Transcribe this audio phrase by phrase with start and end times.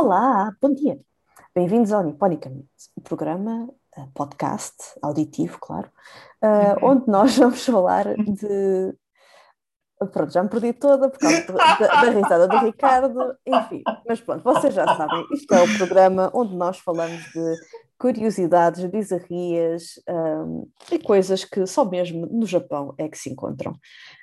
[0.00, 0.96] Olá, bom dia.
[1.52, 5.90] Bem-vindos ao Niponicamente, o programa, uh, podcast, auditivo, claro,
[6.40, 8.94] uh, onde nós vamos falar de.
[10.06, 14.44] Pronto, já me perdi toda por causa da, da risada do Ricardo, enfim, mas pronto,
[14.44, 17.56] vocês já sabem, isto é o programa onde nós falamos de
[17.98, 23.72] curiosidades, bizarrias um, e coisas que só mesmo no Japão é que se encontram.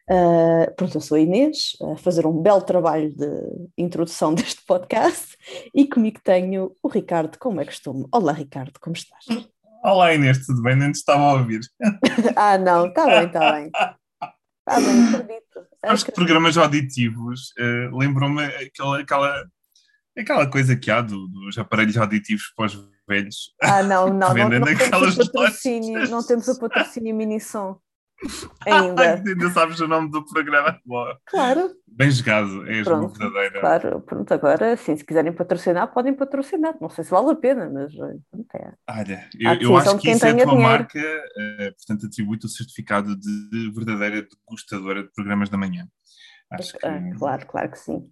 [0.09, 3.27] Uh, pronto, eu sou a Inês, a fazer um belo trabalho de
[3.77, 5.37] introdução deste podcast
[5.73, 8.07] e comigo tenho o Ricardo, como é costume.
[8.13, 9.25] Olá, Ricardo, como estás?
[9.83, 10.77] Olá, Inês, tudo bem?
[10.77, 11.59] Nem te estava a ouvir.
[12.35, 13.71] ah, não, está bem, está bem.
[14.67, 15.67] Está bem, acredito.
[15.83, 19.45] Acho que programas auditivos uh, lembram-me aquela, aquela,
[20.17, 23.53] aquela coisa que há do, dos aparelhos auditivos para os velhos.
[23.61, 27.79] Ah, não, não, não, não, temos o patrocínio, não temos o patrocínio Minisom.
[28.65, 29.15] Ainda.
[29.15, 30.79] ainda sabes o nome do programa.
[30.85, 31.19] Boa.
[31.25, 31.71] Claro.
[31.87, 33.59] Bem jogado, és pronto, verdadeira.
[33.59, 36.75] Claro, pronto, agora sim, se quiserem patrocinar, podem patrocinar.
[36.81, 38.73] Não sei se vale a pena, mas pronto, é.
[38.89, 40.61] Olha, eu, eu acho que isso é a tua dinheiro.
[40.61, 45.87] marca, uh, portanto, atribui-te o certificado de verdadeira degustadora de programas da manhã.
[46.51, 46.85] Acho que...
[46.85, 48.09] Ah, claro, claro que sim.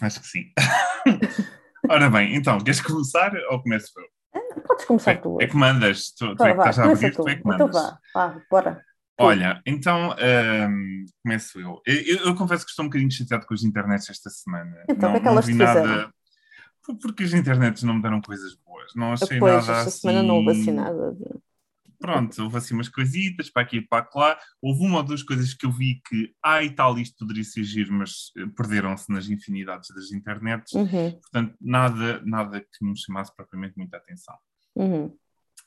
[0.00, 0.44] Acho que sim.
[1.90, 4.04] Ora bem, então, queres começar ou começo eu?
[4.32, 5.38] Ah, podes começar é, tu.
[5.40, 7.24] É que mandas, tu, tu é que estás a abrir, tu.
[7.24, 7.76] tu é que então mandas.
[7.76, 8.89] Então vá, vá, bora.
[9.20, 10.14] Olha, então
[10.68, 11.80] um, começo eu.
[11.86, 12.16] Eu, eu.
[12.26, 14.84] eu, confesso que estou um bocadinho chateado com as internets esta semana.
[14.88, 16.14] Então, não, que é que elas nada.
[17.00, 18.92] Porque as internets não me deram coisas boas.
[18.96, 20.00] Não achei pois, nada esta assim...
[20.00, 21.12] semana não houve assim nada.
[21.12, 21.38] De...
[22.00, 24.38] Pronto, houve assim umas coisitas para aqui e para lá.
[24.62, 27.92] Houve uma ou duas coisas que eu vi que, e tal, isto poderia ser giro,
[27.92, 30.72] mas eh, perderam-se nas infinidades das internets.
[30.72, 31.12] Uhum.
[31.20, 34.34] Portanto, nada, nada que me chamasse propriamente muita atenção.
[34.74, 35.14] Uhum.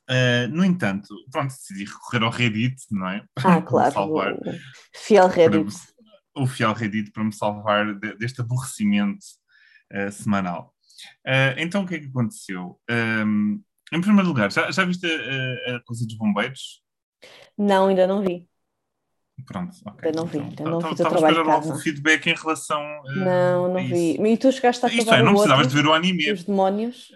[0.09, 3.23] Uh, no entanto, pronto, decidi recorrer ao Reddit, não é?
[3.37, 4.39] Ah, claro, salvar, o
[4.93, 5.75] fiel Reddit.
[6.35, 9.25] o fiel Reddit para me salvar de, deste aborrecimento
[9.93, 10.73] uh, semanal.
[11.25, 12.79] Uh, então, o que é que aconteceu?
[12.89, 13.61] Um,
[13.93, 16.81] em primeiro lugar, já, já viste a, a, coisa dos bombeiros?
[17.57, 18.45] Não, ainda não vi.
[19.45, 20.07] Pronto, ok.
[20.07, 21.75] Ainda não vi, então, ainda não fiz o trabalho de casa.
[21.79, 22.81] feedback em relação
[23.15, 24.15] Não, não vi.
[24.21, 26.31] E tu chegaste a acabar Isto é, não precisavas de ver o anime.
[26.31, 27.11] Os demónios?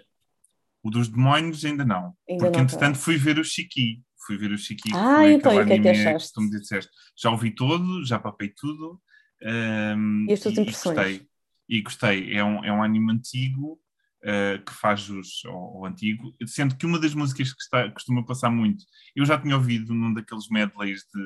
[0.88, 2.14] O dos demónios ainda não.
[2.26, 3.00] Ainda porque não, entretanto tá.
[3.00, 4.02] fui ver o Chiqui.
[4.26, 4.90] Fui ver o Chiqui.
[4.94, 6.28] Ah, então e o que é que achaste?
[6.28, 6.90] Que tu me disseste.
[7.14, 8.98] Já ouvi todo, já papei tudo.
[9.42, 10.96] Um, e as tuas impressões?
[10.96, 11.28] Gostei.
[11.68, 12.32] E gostei.
[12.34, 13.78] É um, é um anime antigo
[14.24, 18.24] uh, que faz jus ao, ao, antigo, sendo que uma das músicas que está, costuma
[18.24, 18.82] passar muito,
[19.14, 21.22] eu já tinha ouvido num daqueles medleys de,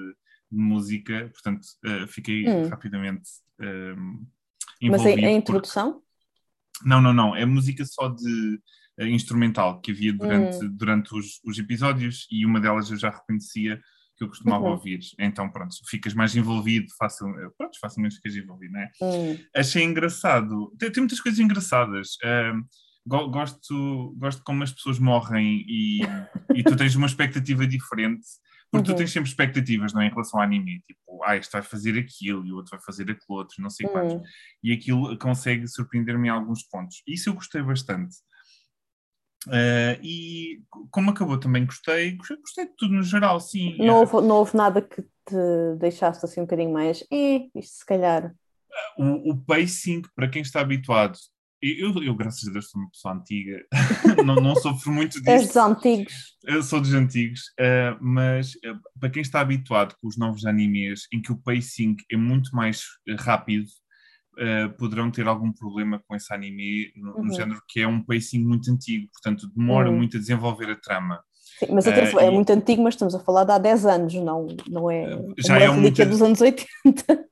[0.50, 2.68] de música, portanto uh, fiquei hum.
[2.68, 3.30] rapidamente
[3.60, 4.26] um,
[4.90, 6.02] Mas a, a introdução?
[6.84, 7.36] Não, não, não.
[7.36, 8.60] É música só de
[9.00, 10.76] instrumental que havia durante, hum.
[10.76, 13.80] durante os, os, episódios e uma delas eu já reconhecia
[14.16, 14.72] que eu costumava uhum.
[14.72, 15.00] ouvir.
[15.18, 18.90] Então, pronto, ficas mais envolvido, facil, pronto, facilmente ficas envolvido, não é?
[19.02, 19.38] Hum.
[19.56, 20.70] Achei engraçado.
[20.78, 22.10] Tem, tem, muitas coisas engraçadas.
[22.22, 22.62] Uh,
[23.06, 26.00] gosto, gosto como as pessoas morrem e,
[26.54, 28.26] e tu tens uma expectativa diferente.
[28.70, 28.96] Porque uhum.
[28.96, 30.06] tu tens sempre expectativas, não é?
[30.06, 33.02] Em relação ao anime, tipo, ah, este vai fazer aquilo e o outro vai fazer
[33.02, 34.14] aquilo outro, não sei quantos.
[34.14, 34.22] Uhum.
[34.64, 37.02] E aquilo consegue surpreender-me em alguns pontos.
[37.06, 38.16] Isso eu gostei bastante.
[39.48, 43.76] Uh, e como acabou também gostei, gostei, gostei, de tudo no geral, sim.
[43.78, 47.86] Não houve, não houve nada que te deixasse assim um bocadinho mais, eh, isto se
[47.86, 48.34] calhar.
[48.96, 51.18] O, o pacing, para quem está habituado,
[51.62, 53.64] eu, eu, graças a Deus sou uma pessoa antiga,
[54.24, 55.30] não, não sofro muito disso.
[55.30, 56.36] És dos antigos.
[56.44, 61.06] Eu sou dos antigos, uh, mas uh, para quem está habituado com os novos animes,
[61.12, 62.82] em que o pacing é muito mais
[63.20, 63.66] rápido,
[64.38, 67.24] uh, poderão ter algum problema com esse anime, no, uhum.
[67.24, 69.96] no, género que é um pacing muito antigo, portanto demora uhum.
[69.96, 71.22] muito a desenvolver a trama.
[71.58, 72.30] Sim, mas atenção, uh, é e...
[72.30, 75.70] muito antigo, mas estamos a falar de há 10 anos, não, não é já é
[75.70, 76.04] um muito...
[76.04, 77.26] dos anos 80.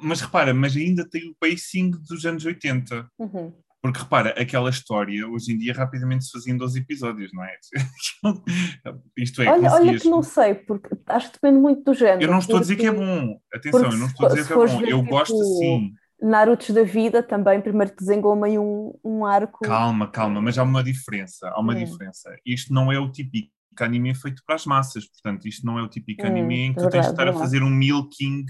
[0.00, 3.08] Mas repara, mas ainda tem o pacing dos anos 80.
[3.18, 3.52] Uhum.
[3.82, 7.56] Porque repara, aquela história hoje em dia rapidamente se fazia em 12 episódios, não é?
[9.18, 9.50] Isto é.
[9.50, 12.22] Olha, olha que não sei, porque acho que depende muito do género.
[12.22, 14.52] Eu não estou a dizer que é bom, atenção, eu não estou a dizer que
[14.52, 15.92] é bom, eu tipo, gosto sim.
[16.22, 19.64] Narutos da vida também, primeiro desengoma aí um, um arco.
[19.64, 21.84] Calma, calma, mas há uma diferença, há uma hum.
[21.84, 22.30] diferença.
[22.46, 23.50] Isto não é o típico
[23.80, 26.80] anime feito para as massas, portanto, isto não é o típico hum, anime em que
[26.80, 28.44] tu tens de estar a fazer um milking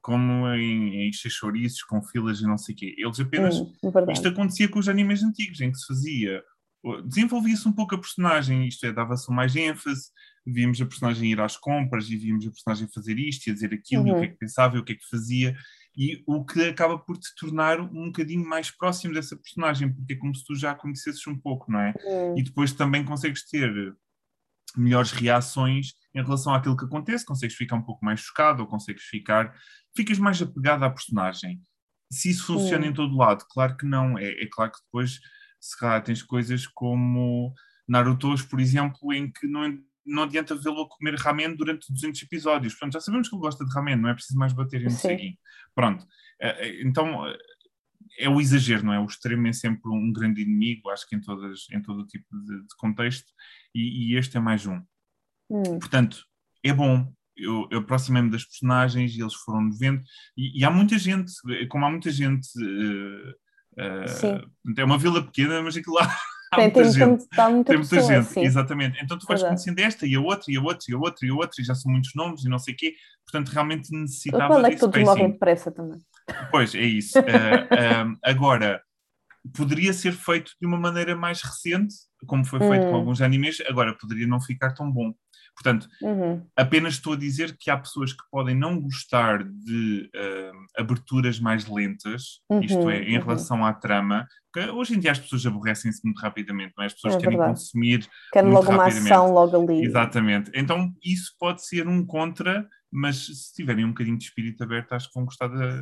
[0.00, 2.94] como em, em chouriços, com filas e não sei o quê.
[2.96, 3.58] Eles apenas.
[3.58, 3.72] Hum,
[4.10, 6.42] isto acontecia com os animes antigos, em que se fazia.
[7.04, 10.10] Desenvolvia-se um pouco a personagem, isto é, dava-se mais ênfase,
[10.46, 13.74] víamos a personagem ir às compras e víamos a personagem fazer isto e a dizer
[13.74, 14.08] aquilo, uhum.
[14.08, 15.56] e o que é que pensava e o que é que fazia,
[15.98, 20.16] e o que acaba por te tornar um bocadinho mais próximo dessa personagem, porque é
[20.16, 21.92] como se tu já a conhecesses um pouco, não é?
[22.36, 23.96] E depois também consegues ter
[24.76, 29.02] melhores reações em relação àquilo que acontece, consegues ficar um pouco mais chocado ou consegues
[29.02, 29.52] ficar,
[29.96, 31.60] ficas mais apegado à personagem.
[32.12, 34.16] Se isso funciona em todo lado, claro que não.
[34.16, 35.18] É, é claro que depois
[35.60, 37.52] se calhar tens coisas como
[37.88, 39.76] Naruto, por exemplo, em que não,
[40.08, 42.74] não adianta vê-lo a comer ramen durante 200 episódios.
[42.74, 45.38] Portanto, já sabemos que ele gosta de ramen, não é preciso mais bater em seguir.
[45.74, 46.04] Pronto.
[46.40, 47.38] Eh, eh, então, eh,
[48.20, 48.98] é o exagero, não é?
[48.98, 52.26] O extremo é sempre um grande inimigo, acho que em, todas, em todo o tipo
[52.36, 53.30] de, de contexto,
[53.74, 54.80] e, e, este é mais um.
[55.50, 55.78] Hum.
[55.78, 56.24] Portanto,
[56.64, 57.12] é bom.
[57.36, 60.02] Eu, eu aproximei-me das personagens e eles foram vendo,
[60.36, 61.32] e, e, há muita gente,
[61.68, 62.48] como há muita gente.
[62.58, 63.30] Uh,
[63.78, 66.08] uh, é uma vila pequena, mas aquilo lá
[66.50, 66.98] tem, muita tem, gente.
[66.98, 68.40] Tem, muita, tem muita pessoa, gente, sim.
[68.44, 68.98] exatamente.
[69.02, 71.30] Então tu vais conhecendo esta e a outra e a outra e a outra e
[71.30, 72.94] a outra e já são muitos nomes e não sei o quê.
[73.24, 75.98] Portanto, realmente necessitava Qual é que todos movem depressa também.
[76.50, 77.18] Pois, é isso.
[77.18, 77.22] uh,
[78.12, 78.82] uh, agora,
[79.54, 81.94] poderia ser feito de uma maneira mais recente,
[82.26, 82.90] como foi feito hum.
[82.90, 85.12] com alguns animes, agora poderia não ficar tão bom.
[85.60, 86.40] Portanto, uhum.
[86.56, 91.66] apenas estou a dizer que há pessoas que podem não gostar de uh, aberturas mais
[91.66, 93.24] lentas, uhum, isto é, em uhum.
[93.24, 96.86] relação à trama, porque hoje em dia as pessoas aborrecem-se muito rapidamente, não é?
[96.86, 98.08] As pessoas é querem consumir.
[98.32, 99.84] Querem logo uma ação logo ali.
[99.84, 100.50] Exatamente.
[100.54, 105.08] Então, isso pode ser um contra mas se tiverem um bocadinho de espírito aberto, acho
[105.08, 105.80] que vão gostar da,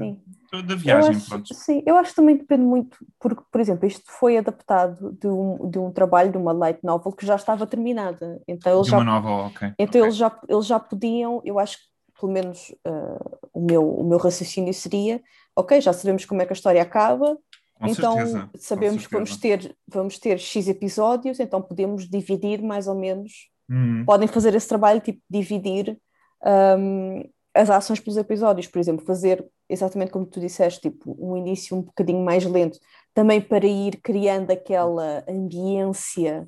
[0.62, 1.12] da viagem.
[1.12, 5.12] Eu acho, sim, eu acho que também depende muito, porque, por exemplo, isto foi adaptado
[5.12, 8.43] de um, de um trabalho, de uma light novel que já estava terminada.
[8.49, 9.69] Então eles de já, uma novel, ok.
[9.79, 10.03] Então okay.
[10.03, 11.85] Eles, já, eles já podiam, eu acho que
[12.19, 15.23] pelo menos uh, o, meu, o meu raciocínio seria,
[15.55, 17.38] ok, já sabemos como é que a história acaba,
[17.75, 22.88] com então certeza, sabemos que vamos ter, vamos ter X episódios, então podemos dividir mais
[22.88, 24.03] ou menos, uhum.
[24.06, 25.99] podem fazer esse trabalho, tipo, dividir
[26.46, 31.76] um, as ações pelos episódios, por exemplo, fazer exatamente como tu disseste, tipo, um início
[31.76, 32.78] um bocadinho mais lento,
[33.12, 36.46] também para ir criando aquela ambiência,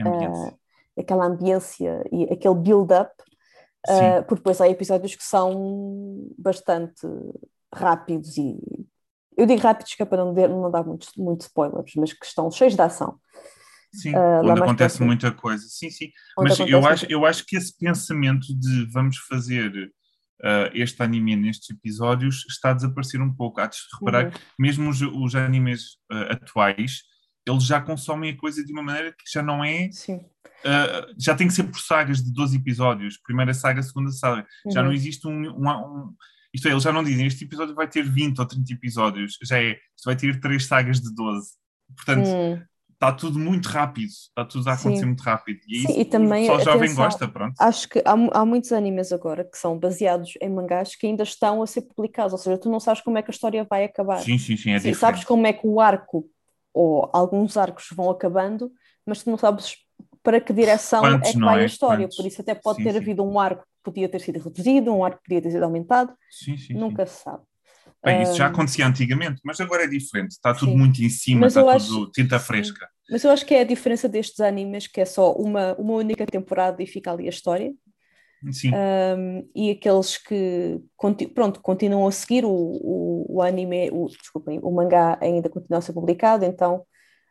[0.00, 0.56] uh,
[0.98, 3.10] aquela ambiência e aquele build-up,
[3.88, 7.06] uh, porque depois há episódios que são bastante
[7.72, 8.56] rápidos e
[9.36, 12.50] eu digo rápidos que é para não, não dar muitos muito spoilers, mas que estão
[12.50, 13.18] cheios de ação.
[13.94, 15.64] Sim, uh, onde acontece muita coisa.
[15.68, 16.10] Sim, sim.
[16.36, 19.92] Onde Mas eu acho, eu acho que esse pensamento de vamos fazer
[20.40, 23.60] uh, este anime nestes episódios está a desaparecer um pouco.
[23.60, 24.30] Há de reparar uhum.
[24.32, 27.02] que mesmo os, os animes uh, atuais,
[27.46, 29.88] eles já consomem a coisa de uma maneira que já não é.
[30.08, 33.18] Uh, já tem que ser por sagas de 12 episódios.
[33.18, 34.44] Primeira saga, segunda saga.
[34.66, 34.72] Uhum.
[34.72, 34.96] Já não uhum.
[34.96, 36.14] existe um, um, um
[36.52, 39.60] isto é, eles já não dizem este episódio vai ter 20 ou 30 episódios, já
[39.60, 41.48] é, isto vai ter três sagas de 12.
[41.96, 42.62] Portanto, hum
[42.94, 45.06] está tudo muito rápido, está tudo a acontecer Sim.
[45.06, 45.60] muito rápido.
[45.68, 47.54] E, Sim, isso, e também, o jovem atenção, gosta, pronto.
[47.60, 51.62] Acho que há, há muitos animes agora que são baseados em mangás que ainda estão
[51.62, 54.18] a ser publicados, ou seja, tu não sabes como é que a história vai acabar.
[54.18, 56.26] Sim, sim, sim, é sim, Sabes como é que o arco,
[56.72, 58.72] ou alguns arcos vão acabando,
[59.04, 59.76] mas tu não sabes
[60.22, 61.62] para que direção Quantos, é que vai é?
[61.62, 62.16] a história, Quantos?
[62.16, 62.98] por isso até pode sim, ter sim.
[62.98, 66.14] havido um arco que podia ter sido reduzido, um arco que podia ter sido aumentado,
[66.30, 67.42] sim, sim, nunca se sabe.
[68.04, 70.78] Bem, isso já acontecia antigamente, mas agora é diferente, está tudo Sim.
[70.78, 72.10] muito em cima, mas está tudo acho...
[72.12, 72.88] tinta fresca.
[73.10, 76.26] Mas eu acho que é a diferença destes animes, que é só uma, uma única
[76.26, 77.72] temporada e fica ali a história.
[78.52, 78.72] Sim.
[78.74, 80.80] Um, e aqueles que
[81.34, 85.82] pronto, continuam a seguir o, o, o anime, o, desculpem, o mangá ainda continua a
[85.82, 86.84] ser publicado, então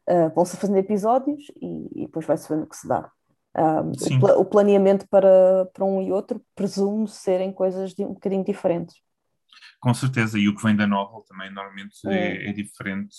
[0.10, 3.12] uh, vão-se fazendo episódios e, e depois vai-se vendo o que se dá.
[3.56, 8.14] Um, o, pla o, planeamento para, para um e outro presumo serem coisas de um
[8.14, 8.96] bocadinho diferentes.
[9.84, 13.18] Com certeza, e o que vem da novel também normalmente é, é, é diferente.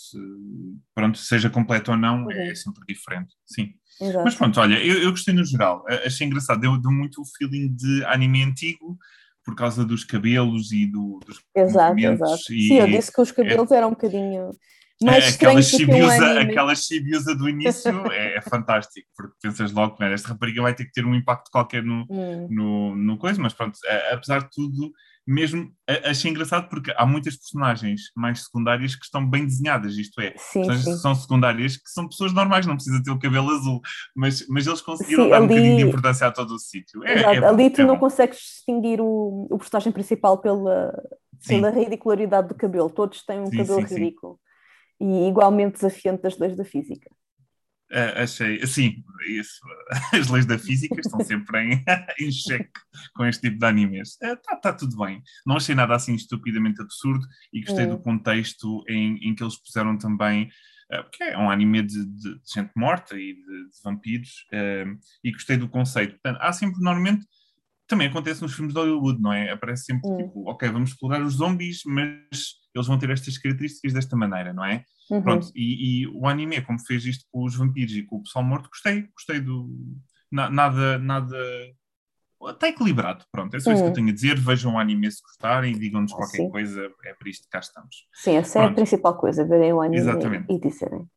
[0.95, 3.75] Pronto, seja completo ou não, é, é sempre diferente, sim.
[4.01, 4.25] Exato.
[4.25, 7.71] Mas pronto, olha, eu, eu, gostei no geral, achei engraçado, deu, deu muito o feeling
[7.75, 8.97] de anime antigo,
[9.43, 12.51] por causa dos cabelos e do, dos exato, exato.
[12.51, 14.49] E, Sim, eu disse que os cabelos é, eram um bocadinho
[15.03, 19.97] mais é, aquela chibiusa, um aquela chibiusa do início é, é, fantástico, porque pensas logo
[19.97, 22.47] que esta rapariga vai ter que ter um impacto qualquer no, hum.
[22.49, 23.77] no, no coisa, mas pronto,
[24.11, 24.91] apesar de tudo,
[25.27, 25.71] mesmo
[26.03, 30.63] achei engraçado porque há muitas personagens mais secundárias que estão bem desenhadas, isto é, sim,
[30.77, 30.97] sim.
[30.97, 33.81] são secundárias que são pessoas normais, não precisa ter o cabelo azul,
[34.15, 35.45] mas, mas eles conseguiram sim, dar ali...
[35.45, 37.03] um bocadinho de importância a todo o sítio.
[37.03, 40.93] É, é, ali tu é não consegues distinguir o, o personagem principal pela,
[41.47, 44.39] pela ridicularidade do cabelo, todos têm um cabelo ridículo
[44.99, 47.09] e igualmente desafiante das leis da física.
[47.95, 49.61] Uh, achei, assim, isso,
[50.11, 51.85] as leis da física estão sempre em,
[52.19, 52.69] em xeque
[53.15, 54.17] com este tipo de animes.
[54.21, 55.23] Está uh, tá tudo bem.
[55.45, 59.97] Não achei nada assim estupidamente absurdo e gostei do contexto em, em que eles puseram
[59.97, 60.49] também,
[60.91, 64.45] uh, porque é um anime de, de, de gente morta e de, de vampiros,
[65.23, 66.19] e gostei do conceito.
[66.21, 67.25] Portanto, há sempre, normalmente,
[67.87, 69.51] também acontece nos filmes de Hollywood, não é?
[69.51, 70.17] Aparece sempre hum.
[70.17, 74.65] tipo, ok, vamos explorar os zombies, mas eles vão ter estas características desta maneira, não
[74.65, 74.83] é?
[75.09, 75.21] Uhum.
[75.21, 78.43] Pronto, e, e, o anime, como fez isto com os vampiros e com o pessoal
[78.43, 79.69] morto, gostei, gostei do.
[80.31, 81.37] Na, nada, nada.
[82.47, 83.75] Está equilibrado, pronto, é só uhum.
[83.75, 84.37] isso que eu tenho a dizer.
[84.37, 86.49] Vejam o anime se gostarem e digam-nos qualquer Sim.
[86.49, 88.07] coisa, é para isto que cá estamos.
[88.13, 88.69] Sim, essa pronto.
[88.69, 90.53] é a principal coisa, verem o anime Exatamente.
[90.53, 91.07] e dizerem.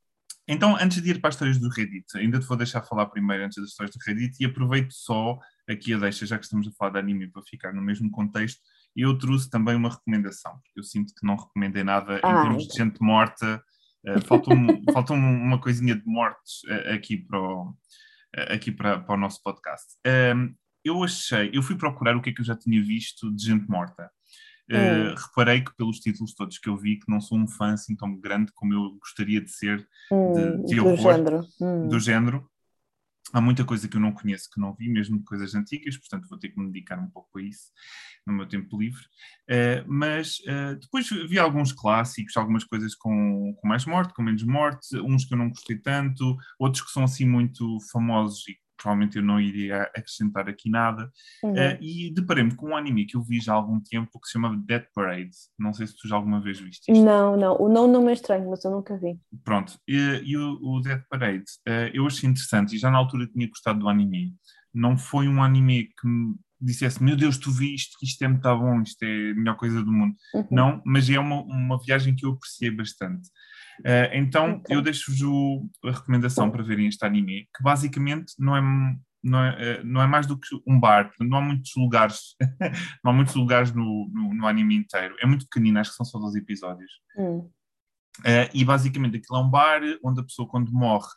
[0.47, 3.45] Então, antes de ir para as histórias do Reddit, ainda te vou deixar falar primeiro
[3.45, 5.39] antes das histórias do Reddit e aproveito só
[5.69, 8.59] aqui a deixa, já que estamos a falar de anime para ficar no mesmo contexto,
[8.97, 12.31] eu trouxe também uma recomendação, porque eu sinto que não recomendei nada Ai.
[12.31, 13.63] em termos de gente morta.
[14.07, 19.15] Uh, faltou-me faltou uma coisinha de mortes uh, aqui, para o, uh, aqui para, para
[19.15, 19.95] o nosso podcast.
[20.07, 20.55] Uh,
[20.85, 23.69] eu achei, eu fui procurar o que é que eu já tinha visto de gente
[23.69, 24.11] morta.
[24.71, 27.97] Uh, reparei que pelos títulos todos que eu vi, que não sou um fã assim
[27.97, 31.41] tão grande como eu gostaria de ser hum, de, de do horror, género.
[31.59, 31.89] Hum.
[31.89, 32.51] do género.
[33.33, 36.39] Há muita coisa que eu não conheço, que não vi, mesmo coisas antigas, portanto vou
[36.39, 37.71] ter que me dedicar um pouco a isso
[38.27, 39.03] no meu tempo livre.
[39.49, 44.43] Uh, mas uh, depois vi alguns clássicos, algumas coisas com, com mais morte, com menos
[44.45, 49.17] morte, uns que eu não gostei tanto, outros que são assim muito famosos e provavelmente
[49.19, 51.11] eu não iria acrescentar aqui nada.
[51.43, 51.53] Uhum.
[51.53, 54.33] Uh, e deparei-me com um anime que eu vi já há algum tempo que se
[54.33, 55.31] chama Dead Parade.
[55.59, 57.05] Não sei se tu já alguma vez viste isto.
[57.05, 57.61] Não, não.
[57.61, 59.19] O nome não me é estranho, mas eu nunca vi.
[59.45, 59.79] Pronto.
[59.87, 63.49] E, e o, o, Dead Parade uh, eu achei interessante e já na altura tinha
[63.49, 64.35] gostado do anime.
[64.73, 68.59] Não foi um anime que me dissesse, meu Deus, tu viste que isto é muito
[68.59, 70.15] bom, isto é a melhor coisa do mundo.
[70.35, 70.47] Uhum.
[70.51, 73.29] Não, mas é uma, uma viagem que eu apreciei bastante.
[73.81, 74.77] Uh, então okay.
[74.77, 75.21] eu deixo-vos
[75.85, 78.61] a recomendação para verem este anime, que basicamente não é,
[79.23, 82.35] não é, eh, não é mais do que um bar, não há muitos lugares,
[83.05, 86.07] não há muitos lugares no, no, no, anime inteiro, é muito pequenino, acho que são
[86.07, 86.91] só 12 episódios.
[87.17, 91.09] Uh, e basicamente aquilo é um bar onde a pessoa quando morre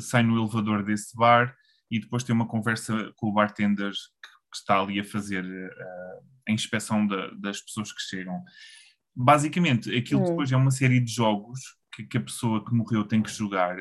[0.00, 1.54] sai no elevador desse bar
[1.90, 6.26] e depois tem uma conversa com o bartender que, que está ali a fazer uh,
[6.48, 8.42] a inspeção das pessoas que chegam
[9.16, 10.24] basicamente, aquilo hum.
[10.24, 11.60] depois é uma série de jogos
[11.96, 13.76] que, que, a pessoa que morreu tem que jogar.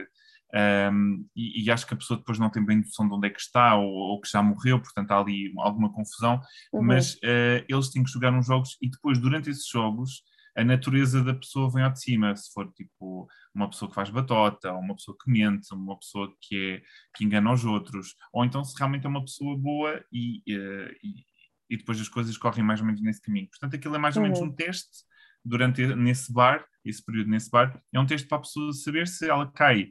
[0.91, 3.29] Um, e, e, acho que a pessoa depois não tem bem noção de onde é
[3.29, 6.39] que está ou, ou que já morreu, portanto há ali alguma confusão,
[6.71, 6.81] uhum.
[6.81, 10.23] mas uh, eles têm que jogar uns jogos e depois, durante esses jogos,
[10.55, 12.33] a natureza da pessoa vem ao de cima.
[12.35, 16.33] Se for tipo uma pessoa que faz batota, ou uma pessoa que mente, uma pessoa
[16.41, 16.81] que, é,
[17.15, 21.25] que engana os outros, ou então se realmente é uma pessoa boa e, uh, e,
[21.69, 23.49] e, depois as coisas correm mais ou menos nesse caminho.
[23.49, 24.45] Portanto, aquilo é mais ou menos uhum.
[24.45, 25.03] um teste
[25.43, 29.27] durante nesse bar, esse período nesse bar, é um texto para a pessoa saber se
[29.29, 29.89] ela cai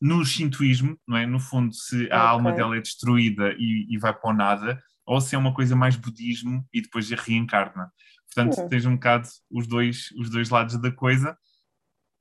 [0.00, 1.26] no shintoísmo, não é?
[1.26, 2.18] No fundo, se a okay.
[2.18, 5.76] alma dela é destruída e, e, vai para o nada, ou se é uma coisa
[5.76, 7.90] mais budismo e depois reencarna.
[8.26, 8.68] Portanto, uhum.
[8.68, 11.36] tens um bocado os dois, os dois lados da coisa.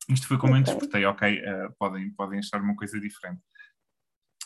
[0.09, 0.59] Isto foi como okay.
[0.59, 1.39] eu interpretei, ok?
[1.39, 3.41] Uh, podem, podem achar uma coisa diferente.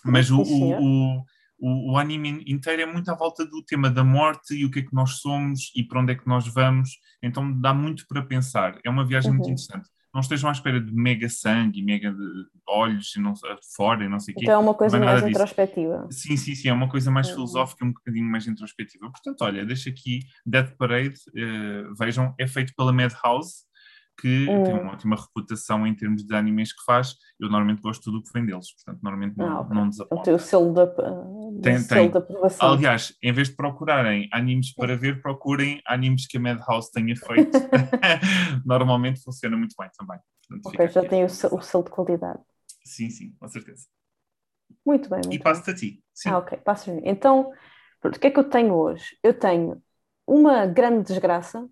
[0.06, 1.26] Mas o, o, o,
[1.60, 4.80] o, o, anime inteiro é muito à volta do tema da morte e o que
[4.80, 6.90] é que nós somos e para onde é que nós vamos.
[7.24, 8.80] Então dá muito para pensar.
[8.84, 9.38] É uma viagem uhum.
[9.38, 9.90] muito interessante.
[10.14, 13.34] Não estejam à espera de mega sangue, mega de olhos e não,
[13.76, 14.46] fora e não sei o quê.
[14.46, 16.08] Então é uma coisa mais introspectiva.
[16.10, 16.70] Sim, sim, sim.
[16.70, 17.34] É uma coisa mais uhum.
[17.34, 19.12] filosófica, um bocadinho mais introspectiva.
[19.12, 21.16] Portanto, olha, deixa aqui Death Parade.
[21.30, 23.66] Uh, vejam, é feito pela Madhouse
[24.20, 24.64] que hum.
[24.64, 27.16] tem uma ótima reputação em termos de animes que faz.
[27.40, 29.76] Eu normalmente gosto de tudo o que vem deles, portanto, normalmente não, ah, okay.
[29.76, 30.24] não.
[30.24, 30.86] Tem o selo da,
[31.62, 32.74] tem, selo da aprovação.
[32.74, 37.58] Aliás, em vez de procurarem animes para ver, procurem animes que a Madhouse tenha feito.
[38.66, 40.20] normalmente funciona muito bem também.
[40.48, 42.40] Portanto, ok, já tem o selo, o selo de qualidade.
[42.84, 43.86] Sim, sim, com certeza.
[44.86, 45.22] Muito bem.
[45.26, 46.04] Muito e passo-te a ti.
[46.14, 46.30] Sim.
[46.30, 47.02] Ah, ok, passo a mim.
[47.04, 47.52] Então,
[48.04, 49.18] o que é que eu tenho hoje?
[49.24, 49.82] Eu tenho
[50.28, 51.68] uma grande desgraça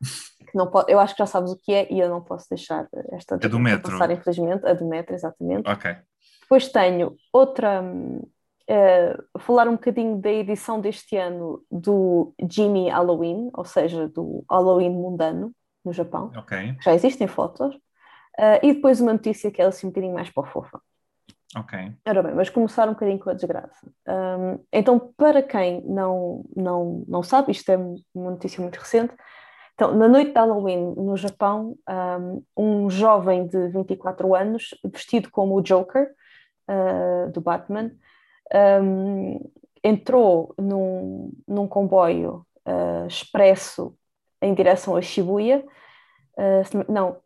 [0.38, 2.48] que não pode, eu acho que já sabes o que é e eu não posso
[2.48, 3.92] deixar esta é do metro.
[3.92, 5.68] passar, infelizmente, a do metro, exatamente.
[5.68, 5.96] Ok.
[6.42, 7.82] Depois tenho outra,
[8.68, 14.90] uh, falar um bocadinho da edição deste ano do Jimmy Halloween, ou seja, do Halloween
[14.90, 15.52] mundano
[15.84, 16.30] no Japão.
[16.36, 16.76] Ok.
[16.80, 17.74] Já existem fotos.
[18.38, 20.80] Uh, e depois uma notícia que é assim um bocadinho mais para fofa.
[21.56, 21.78] Ok.
[22.06, 23.90] Ora bem, mas começar um bocadinho com a desgraça.
[24.06, 29.14] Um, então, para quem não, não, não sabe, isto é uma notícia muito recente,
[29.78, 35.54] então, na noite de Halloween, no Japão, um, um jovem de 24 anos, vestido como
[35.54, 36.10] o Joker,
[36.68, 37.92] uh, do Batman,
[38.82, 39.50] um,
[39.82, 43.96] entrou num, num comboio uh, expresso
[44.40, 45.64] em direção a Shibuya,
[46.36, 47.20] uh, não,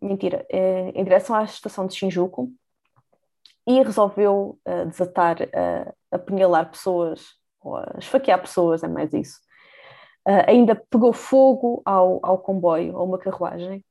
[0.00, 0.46] mentira,
[0.94, 2.52] em direção à estação de Shinjuku,
[3.66, 5.36] e resolveu desatar,
[6.10, 9.38] apunhalar pessoas, ou esfaquear pessoas, é mais isso.
[10.26, 13.84] Uh, ainda pegou fogo ao, ao comboio, a uma carruagem,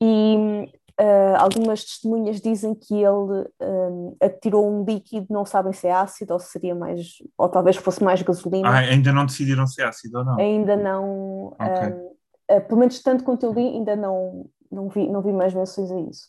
[0.00, 0.68] e
[1.00, 6.34] uh, algumas testemunhas dizem que ele um, atirou um líquido, não sabem se é ácido
[6.34, 8.68] ou se seria mais, ou talvez fosse mais gasolina.
[8.68, 10.38] Ah, ainda não decidiram se é ácido ou não?
[10.38, 11.92] Ainda não, okay.
[11.92, 15.54] um, uh, pelo menos tanto quanto eu li, ainda não, não, vi, não vi mais
[15.54, 16.28] menções a isso.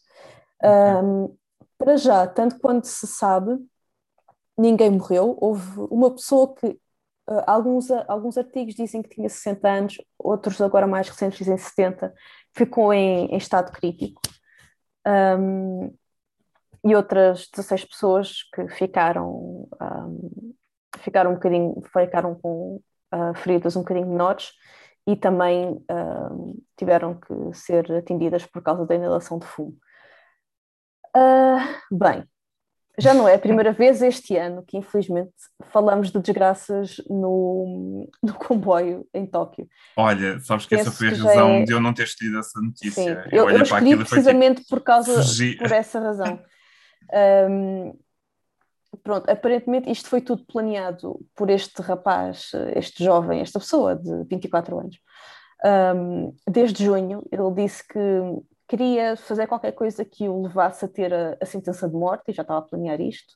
[0.60, 1.04] Okay.
[1.04, 1.36] Um,
[1.78, 3.56] para já, tanto quanto se sabe,
[4.58, 5.38] ninguém morreu.
[5.40, 6.80] Houve uma pessoa que
[7.46, 12.14] alguns, alguns artigos dizem que tinha 60 anos, outros agora mais recentes dizem 70,
[12.58, 14.22] ficou em, em estado crítico.
[15.06, 15.96] Um,
[16.84, 20.54] e outras 16 pessoas que ficaram, um,
[21.00, 22.82] ficaram um bocadinho, ficaram com
[23.14, 24.52] uh, feridas um bocadinho menores
[25.06, 25.82] e também
[26.76, 29.78] tiveram que ser atendidas por causa da inalação de fumo.
[31.16, 32.28] Uh, bem,
[33.00, 35.34] já não é a primeira vez este ano que, infelizmente,
[35.72, 39.68] falamos de desgraças no, no comboio em Tóquio.
[39.96, 41.64] Olha, sabes que Penso essa foi a razão é...
[41.64, 43.24] de eu não ter escolhido essa notícia.
[43.24, 45.14] Sim, eu, eu, eu escolhi precisamente tipo, por causa,
[45.58, 46.40] por essa razão.
[47.50, 47.98] Um,
[49.02, 54.78] pronto, aparentemente isto foi tudo planeado por este rapaz, este jovem, esta pessoa de 24
[54.78, 55.00] anos.
[55.96, 58.00] Um, desde junho, ele disse que
[58.68, 62.34] queria fazer qualquer coisa que o levasse a ter a, a sentença de morte e
[62.34, 63.34] já estava a planear isto.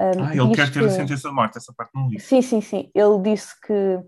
[0.00, 2.20] Um, ah, ele quer ter a sentença de morte, essa parte não li.
[2.20, 2.90] Sim, sim, sim.
[2.94, 3.98] Ele disse que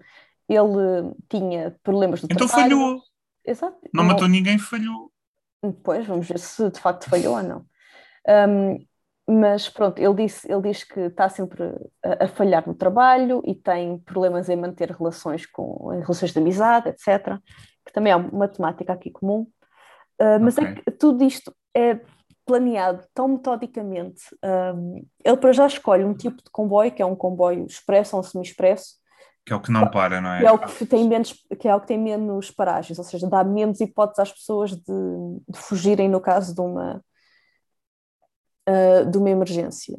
[0.49, 2.67] ele tinha problemas do então trabalho.
[2.67, 3.02] Então falhou.
[3.45, 3.79] Exato.
[3.93, 5.11] Não, não matou ninguém, falhou.
[5.83, 7.67] Pois, vamos ver se de facto falhou ou não.
[8.29, 8.87] Um,
[9.29, 11.62] mas pronto, ele, disse, ele diz que está sempre
[12.05, 16.38] a, a, falhar no trabalho e tem problemas em manter relações com em relações de
[16.38, 17.38] amizade, etc.
[17.85, 19.47] Que também é uma temática aqui comum.
[20.20, 20.72] Uh, mas é okay.
[20.72, 22.00] é que tudo isto é
[22.50, 24.22] planeado tão metodicamente.
[24.44, 28.20] Um, ele para já escolhe um tipo de comboio, que é um comboio expresso ou
[28.20, 28.96] um semi-expresso.
[29.46, 30.40] Que é o que não para, não é?
[30.40, 33.28] Que é o que tem menos, que é o que tem menos paragens, ou seja,
[33.28, 34.82] dá menos hipóteses às pessoas de,
[35.48, 37.02] de fugirem no caso de uma,
[38.68, 39.96] uh, de uma emergência.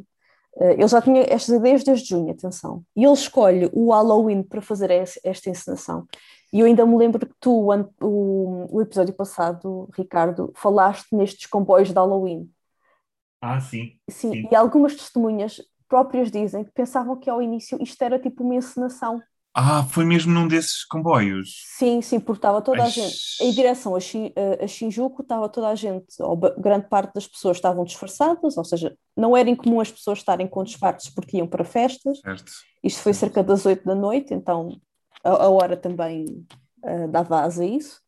[0.55, 2.83] Uh, ele já tinha estas ideias desde junho, atenção.
[2.95, 6.05] E ele escolhe o Halloween para fazer esta encenação.
[6.53, 7.69] E eu ainda me lembro que tu,
[8.01, 12.49] o, o episódio passado, Ricardo, falaste nestes comboios de Halloween.
[13.41, 13.97] Ah, sim.
[14.09, 14.49] Sim, sim.
[14.51, 19.21] e algumas testemunhas próprias dizem que pensavam que ao início isto era tipo uma encenação.
[19.53, 21.63] Ah, foi mesmo num desses comboios?
[21.77, 23.99] Sim, sim, porque estava toda a gente, em direção a,
[24.63, 28.95] a Shinjuku, estava toda a gente, ou grande parte das pessoas estavam disfarçadas, ou seja,
[29.15, 32.19] não era incomum as pessoas estarem com disfarces porque iam para festas.
[32.19, 32.51] Certo.
[32.81, 34.79] Isto foi cerca das oito da noite, então
[35.23, 36.47] a, a hora também
[36.83, 37.99] uh, dava asa a isso.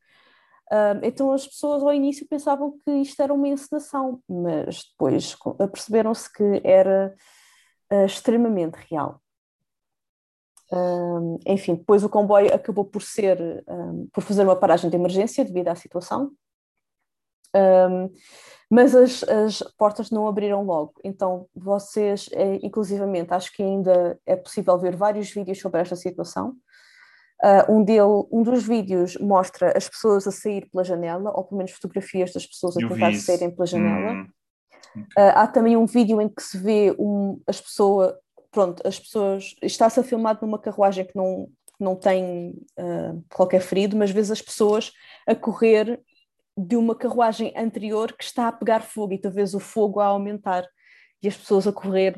[0.71, 5.35] Uh, então as pessoas ao início pensavam que isto era uma encenação, mas depois
[5.71, 7.13] perceberam-se que era
[7.91, 9.19] uh, extremamente real.
[11.45, 13.63] Enfim, depois o comboio acabou por ser,
[14.11, 16.31] por fazer uma paragem de emergência devido à situação,
[17.55, 18.11] um,
[18.69, 20.93] mas as, as, portas não abriram logo.
[21.03, 26.55] Então, vocês, é, inclusivamente, acho que ainda é possível ver vários vídeos sobre esta situação.
[27.43, 31.57] Uh, um, dele, um dos vídeos mostra as pessoas a sair pela janela, ou pelo
[31.57, 34.13] menos fotografias das pessoas a Eu tentar saírem pela janela.
[34.13, 34.27] Hum.
[34.91, 35.23] Okay.
[35.23, 38.13] Uh, há também um vídeo em que se vê um, as pessoas,
[38.49, 39.55] pronto, as pessoas.
[39.61, 44.41] Está-se a filmar numa carruagem que não, não tem uh, qualquer ferido, mas vês as
[44.41, 44.93] pessoas
[45.27, 45.99] a correr
[46.57, 50.65] de uma carruagem anterior que está a pegar fogo e talvez o fogo a aumentar
[51.21, 52.15] e as pessoas a correr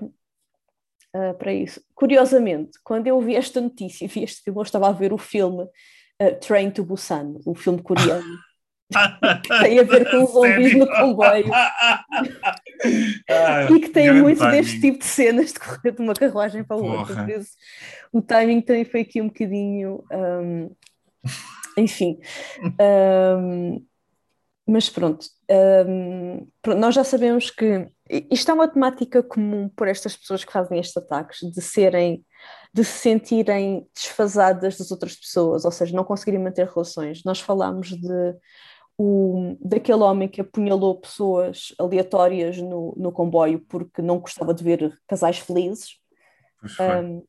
[1.16, 1.82] uh, para isso.
[1.94, 5.18] Curiosamente, quando eu vi esta notícia e vi este filme, eu estava a ver o
[5.18, 8.38] filme uh, Train to Busan, o filme coreano.
[9.42, 12.06] que tem a ver com zombies no comboio ah,
[13.72, 14.52] e que tem muito timing.
[14.52, 17.16] deste tipo de cenas de correr de uma carruagem para outra.
[17.16, 17.54] Por isso,
[18.14, 20.04] o timing também foi aqui um bocadinho.
[20.12, 20.70] Um,
[21.78, 22.20] enfim.
[22.80, 23.84] Um,
[24.68, 25.26] mas pronto,
[25.88, 30.80] um, nós já sabemos que isto é uma temática comum por estas pessoas que fazem
[30.80, 32.24] estes ataques, de serem,
[32.74, 37.24] de se sentirem desfasadas das outras pessoas, ou seja, não conseguirem manter relações.
[37.24, 38.36] Nós falámos de
[38.98, 44.98] o, daquele homem que apunhalou pessoas aleatórias no, no comboio porque não gostava de ver
[45.08, 45.98] casais felizes.
[46.80, 47.24] Um,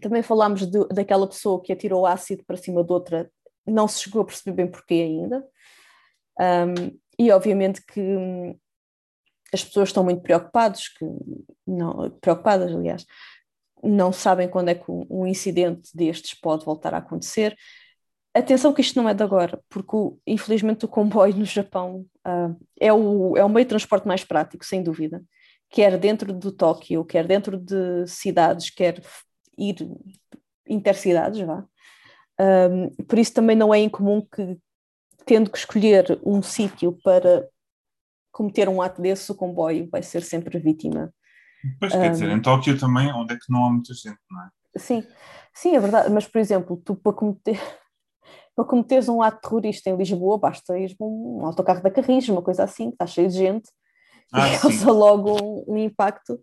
[0.00, 3.30] também falámos de, daquela pessoa que atirou ácido para cima de outra,
[3.66, 5.46] não se chegou a perceber bem porquê ainda.
[6.40, 8.00] Um, e obviamente que
[9.52, 11.04] as pessoas estão muito preocupadas, que
[11.66, 13.06] não, preocupadas, aliás,
[13.82, 17.56] não sabem quando é que um incidente destes pode voltar a acontecer.
[18.34, 22.92] Atenção que isto não é de agora, porque infelizmente o comboio no Japão uh, é,
[22.92, 25.22] o, é o meio de transporte mais prático, sem dúvida.
[25.68, 29.02] Quer dentro do Tóquio, quer dentro de cidades, quer
[29.58, 29.76] ir
[30.68, 31.64] intercidades, vá.
[32.40, 34.56] Um, por isso também não é incomum que,
[35.26, 37.46] tendo que escolher um sítio para
[38.40, 41.12] cometer um ato desse, o comboio vai ser sempre vítima.
[41.78, 44.40] Pois, quer um, dizer, em Tóquio também, onde é que não há muita gente, não
[44.42, 44.48] é?
[44.78, 45.06] Sim,
[45.52, 47.60] sim, é verdade, mas por exemplo, tu para cometer,
[48.56, 52.64] para cometeres um ato terrorista em Lisboa, basta ir um autocarro da Carris, uma coisa
[52.64, 53.68] assim, que está cheio de gente,
[54.32, 56.40] ah, e causa logo um, um impacto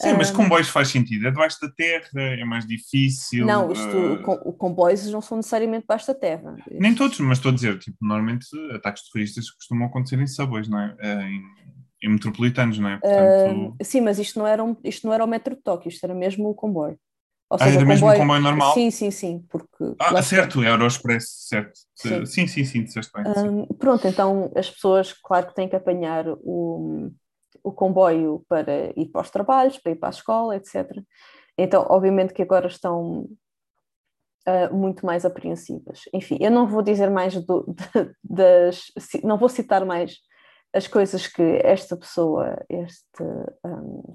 [0.00, 1.26] Sim, mas comboios faz sentido.
[1.26, 3.46] É debaixo da terra, é mais difícil.
[3.46, 4.52] Não, isto, uh...
[4.52, 6.56] comboios não são necessariamente debaixo da terra.
[6.70, 10.80] Nem todos, mas estou a dizer, tipo, normalmente ataques terroristas costumam acontecer em subways, não
[10.80, 10.96] é?
[10.98, 11.42] Eh, em,
[12.02, 12.98] em metropolitanos, não é?
[12.98, 13.76] Portanto...
[13.80, 16.04] Uh, sim, mas isto não, era um, isto não era o metro de Tóquio, isto
[16.04, 16.98] era mesmo o comboio.
[17.48, 17.88] Ou seja, ah, era comboio...
[17.88, 18.74] mesmo o comboio normal?
[18.74, 19.44] Sim, sim, sim.
[19.48, 21.78] Porque, ah, certo, é Euroexpress, certo.
[21.94, 23.24] Sim, sim, sim, sim disseste bem.
[23.24, 27.10] Um, pronto, então as pessoas, claro que têm que apanhar o,
[27.66, 30.88] o comboio para ir para os trabalhos, para ir para a escola, etc.
[31.58, 33.28] Então, obviamente que agora estão
[34.46, 36.02] uh, muito mais apreensivas.
[36.14, 38.84] Enfim, eu não vou dizer mais do, de, das.
[39.24, 40.16] Não vou citar mais
[40.72, 43.22] as coisas que esta pessoa, este.
[43.64, 44.14] Um,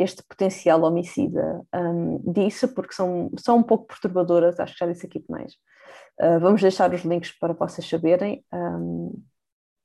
[0.00, 5.06] este potencial homicida um, disse, porque são, são um pouco perturbadoras, acho que já disse
[5.06, 5.54] aqui demais.
[6.20, 8.44] Uh, vamos deixar os links para vocês saberem.
[8.52, 9.20] Um,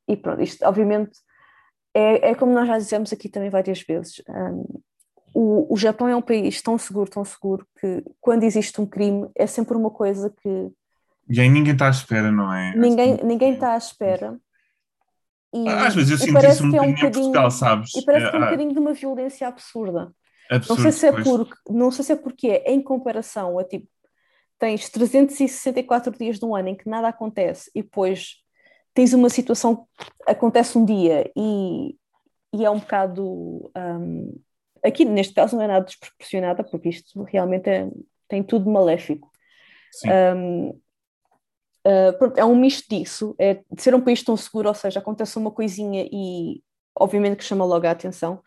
[0.07, 1.17] e pronto, isto obviamente
[1.93, 4.21] é, é, como nós já dissemos aqui também várias vezes.
[4.27, 4.81] Um,
[5.33, 9.29] o, o Japão é um país tão seguro, tão seguro, que quando existe um crime
[9.35, 10.69] é sempre uma coisa que.
[11.29, 12.75] E aí ninguém está à espera, não é?
[12.75, 14.37] Ninguém, ninguém está à espera.
[15.53, 17.95] E, Às vezes eu sinto isso um, é um bocadinho em Portugal, sabes?
[17.95, 20.11] E parece que é um é, bocadinho de uma violência absurda.
[20.49, 23.63] Absurdo, não sei se é porque, não sei se é porque é em comparação a
[23.63, 23.87] tipo
[24.59, 28.42] tens 364 dias de um ano em que nada acontece e depois
[28.93, 29.87] tens uma situação
[30.25, 31.95] acontece um dia e,
[32.53, 34.39] e é um bocado um,
[34.83, 37.89] aqui neste caso não é nada desproporcionada porque isto realmente é,
[38.27, 39.29] tem tudo maléfico.
[40.05, 40.79] Um,
[41.85, 44.99] Uh, pronto, é um misto disso, é de ser um país tão seguro, ou seja,
[44.99, 46.63] acontece uma coisinha e
[46.95, 48.41] obviamente que chama logo a atenção,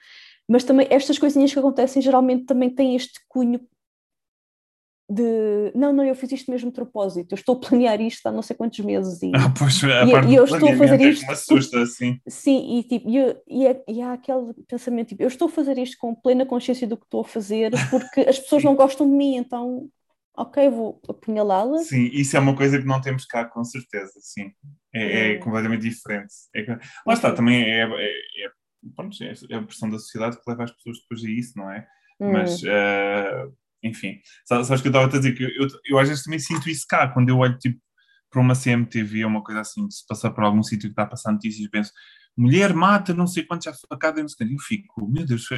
[0.49, 3.61] mas também estas coisinhas que acontecem geralmente também têm este cunho
[5.09, 8.33] de não, não, eu fiz isto mesmo de propósito, eu estou a planear isto há
[8.33, 11.09] não sei quantos meses e, ah, pois, a e, e eu estou a fazer é
[11.09, 11.25] isto.
[11.25, 12.21] É assusta, assim.
[12.29, 15.79] Sim, e, tipo, e, e, é, e há aquele pensamento tipo, eu estou a fazer
[15.79, 19.15] isto com plena consciência do que estou a fazer porque as pessoas não gostam de
[19.15, 19.89] mim, então
[20.37, 21.79] ok, vou apunhalá-la.
[21.79, 24.53] Sim, isso é uma coisa que não temos cá, com certeza, sim.
[24.93, 26.35] É, é completamente diferente.
[26.55, 26.67] É,
[27.07, 28.51] lá está, também é, é, é,
[28.95, 31.87] pronto, é, a pressão da sociedade que leva as pessoas depois a isso, não é?
[32.21, 32.33] Hum.
[32.33, 33.53] Mas, uh,
[33.87, 36.85] enfim, sabes que eu estava a dizer que eu, eu às vezes também sinto isso
[36.89, 37.81] cá, quando eu olho tipo
[38.31, 41.07] para uma CMTV ou uma coisa assim, se passar por algum sítio que está a
[41.07, 41.93] passar notícias, penso,
[42.37, 45.49] mulher mata não sei quantos já facada, não sei quanto, eu fico, meu Deus,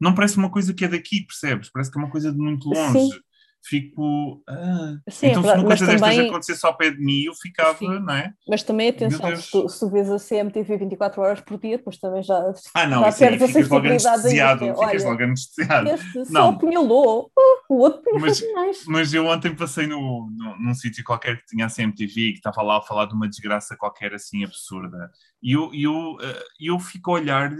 [0.00, 1.70] não parece uma coisa que é daqui, percebes?
[1.70, 3.10] Parece que é uma coisa de muito longe.
[3.10, 3.20] Sim
[3.62, 4.42] fico.
[4.48, 4.96] Ah.
[5.10, 6.28] Sim, então, se uma coisa destas também...
[6.28, 8.00] acontecesse ao pé de mim, eu ficava, Sim.
[8.00, 8.32] não é?
[8.48, 11.98] Mas também, atenção, se tu, se tu vês a CMTV 24 horas por dia, depois
[11.98, 12.52] também já.
[12.74, 14.74] Ah, não, já perdes a sensibilidade aí.
[14.74, 15.88] Ficas logo anestesiado.
[15.90, 16.24] Este não.
[16.24, 18.84] só apunhalou, uh, o outro mas, mais.
[18.86, 22.38] Mas eu ontem passei no, no, num sítio qualquer que tinha a CMTV e que
[22.38, 25.10] estava lá a falar de uma desgraça qualquer assim absurda.
[25.42, 27.50] E eu, eu, uh, eu fico a olhar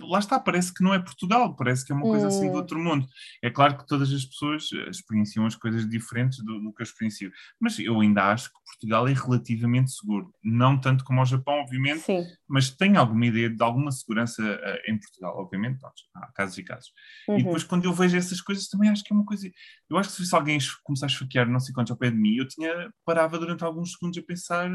[0.00, 2.56] lá está, parece que não é Portugal, parece que é uma coisa assim do hum.
[2.56, 3.06] outro mundo.
[3.42, 6.84] É claro que todas as pessoas eh, experienciam as coisas diferentes do, do, que eu
[6.84, 10.32] experiencio, mas eu ainda acho que Portugal é relativamente seguro.
[10.42, 12.24] Não tanto como o Japão, obviamente, Sim.
[12.48, 15.78] mas tenho alguma ideia de alguma segurança uh, em Portugal, obviamente,
[16.16, 16.92] há casos e casos.
[17.28, 17.38] Uhum.
[17.38, 19.50] E depois, quando eu vejo essas coisas, também acho que é uma coisa.
[19.90, 22.36] Eu acho que se alguém começar a esfaquear não sei quantos ao pé de mim,
[22.36, 24.70] eu tinha parava durante alguns segundos a pensar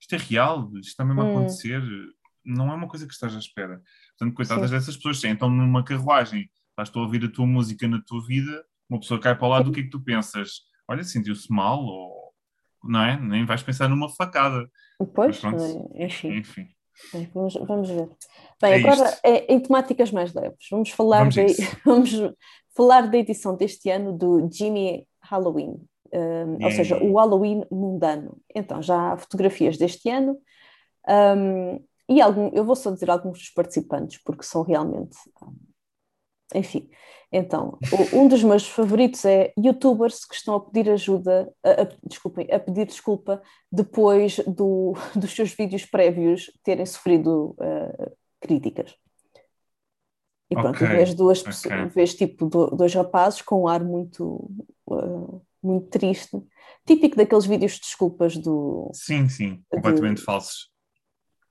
[0.00, 1.82] isto é real, isto está mesmo a acontecer
[2.44, 3.82] não é uma coisa que estás à espera.
[4.18, 4.76] Portanto, coitadas Sim.
[4.76, 8.98] dessas pessoas, entram numa carruagem, estás a ouvir a tua música na tua vida, uma
[8.98, 10.62] pessoa cai para o lado, o que é que tu pensas?
[10.88, 12.32] Olha, sentiu-se mal, ou
[12.82, 13.20] não é?
[13.20, 14.68] Nem vais pensar numa facada.
[15.14, 15.40] Pois,
[15.94, 16.38] enfim.
[16.38, 16.68] enfim.
[17.12, 18.08] Bem, vamos, vamos ver.
[18.60, 20.66] Bem, é agora é, em temáticas mais leves.
[20.70, 21.46] Vamos falar, vamos, de,
[21.84, 22.34] vamos
[22.74, 25.80] falar da edição deste ano do Jimmy Halloween,
[26.12, 28.36] um, ou seja, o Halloween mundano.
[28.54, 30.36] Então, já há fotografias deste ano.
[31.08, 35.16] Um, e algum, eu vou só dizer alguns dos participantes, porque são realmente.
[36.52, 36.90] Enfim,
[37.32, 37.78] então,
[38.12, 42.58] um dos meus favoritos é youtubers que estão a pedir ajuda, a, a, desculpem, a
[42.58, 48.96] pedir desculpa depois do, dos seus vídeos prévios terem sofrido uh, críticas.
[50.50, 50.88] E pronto, okay.
[50.88, 51.52] vês duas okay.
[51.52, 54.50] pessoas, vês tipo dois rapazes com um ar muito,
[54.88, 56.42] uh, muito triste,
[56.84, 58.90] típico daqueles vídeos de desculpas do.
[58.92, 60.69] Sim, sim, completamente de, falsos.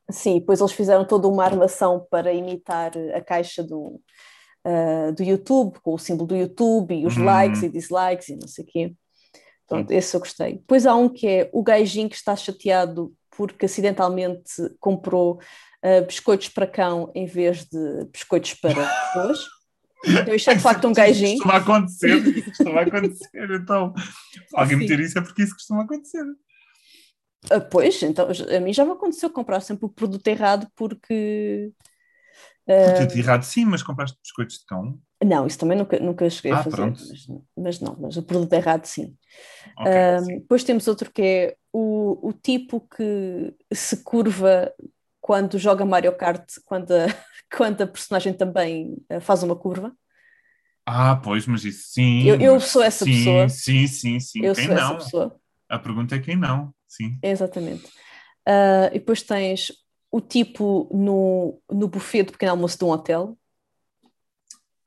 [0.09, 4.01] Sim, depois eles fizeram toda uma armação para imitar a caixa do,
[4.65, 7.23] uh, do YouTube, com o símbolo do YouTube e os hum.
[7.23, 8.93] likes e dislikes e não sei o quê.
[9.67, 10.53] Pronto, esse eu gostei.
[10.53, 15.39] Depois há um que é o gajinho que está chateado porque acidentalmente comprou
[15.85, 19.39] uh, biscoitos para cão em vez de biscoitos para pessoas.
[20.05, 21.35] Então isto é de facto um gajinho.
[21.35, 23.51] Isso costuma acontecer, isso costuma acontecer.
[23.51, 23.93] Então,
[24.55, 26.23] alguém meter isso é porque isso costuma acontecer.
[27.49, 31.71] Ah, pois, então a mim já me aconteceu comprar sempre o produto errado porque.
[32.67, 34.99] Uh, produto errado, sim, mas compraste biscoitos de cão?
[35.23, 36.81] Não, isso também nunca, nunca cheguei ah, a fazer.
[36.81, 39.15] Mas, mas, não, mas o produto errado, sim.
[39.77, 40.39] Okay, uh, sim.
[40.39, 44.71] Depois temos outro que é o, o tipo que se curva
[45.19, 47.07] quando joga Mario Kart, quando a,
[47.55, 49.93] quando a personagem também uh, faz uma curva.
[50.85, 52.23] Ah, pois, mas isso sim.
[52.23, 53.49] Eu, eu sou essa sim, pessoa.
[53.49, 54.43] Sim, sim, sim.
[54.43, 54.83] Eu quem sou não?
[54.83, 55.39] essa pessoa.
[55.67, 57.17] A pergunta é quem não, sim.
[57.23, 57.85] Exatamente.
[58.47, 59.71] Uh, e depois tens
[60.11, 63.37] o tipo no, no buffet de pequeno almoço de um hotel.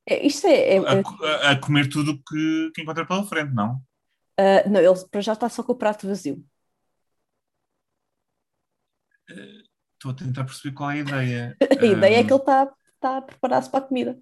[0.07, 0.77] É, isto é.
[0.77, 3.77] é, a, a, comer tudo que, que encontra pela frente, não?
[4.38, 6.45] Uh, não, ele para já está só com o prato vazio.
[9.95, 11.57] Estou a tentar perceber qual é a ideia.
[11.81, 14.19] a ideia é que ele está, está a preparar-se para a comida.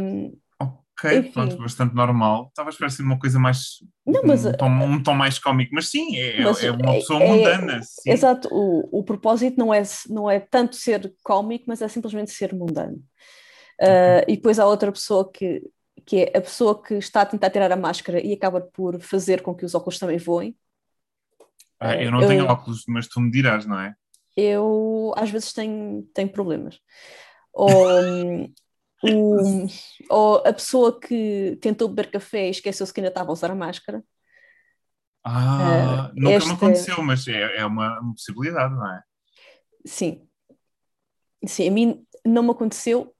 [0.00, 0.40] Um,
[1.02, 1.32] ok, enfim.
[1.32, 2.46] pronto, bastante normal.
[2.48, 3.78] Estava a esperar ser uma coisa mais.
[4.06, 7.22] Não, mas, um, tom, um tom mais cómico, mas sim, é, mas é uma pessoa
[7.22, 7.80] é, mundana.
[8.06, 12.54] Exato, o, o propósito não é, não é tanto ser cómico, mas é simplesmente ser
[12.54, 13.02] mundano.
[13.80, 15.62] Uh, e depois há outra pessoa que,
[16.06, 19.42] que é a pessoa que está a tentar tirar a máscara e acaba por fazer
[19.42, 20.56] com que os óculos também voem.
[21.80, 23.94] Ah, eu não eu, tenho óculos, mas tu me dirás, não é?
[24.36, 26.78] Eu às vezes tenho, tenho problemas.
[27.52, 27.68] Ou,
[29.04, 29.66] um,
[30.08, 33.54] ou a pessoa que tentou beber café e esqueceu-se que ainda estava a usar a
[33.54, 34.04] máscara.
[35.24, 39.02] Ah, uh, nunca me aconteceu, mas é, é uma, uma possibilidade, não é?
[39.84, 40.26] Sim.
[41.46, 43.14] Sim, a mim não me aconteceu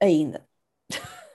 [0.00, 0.46] ainda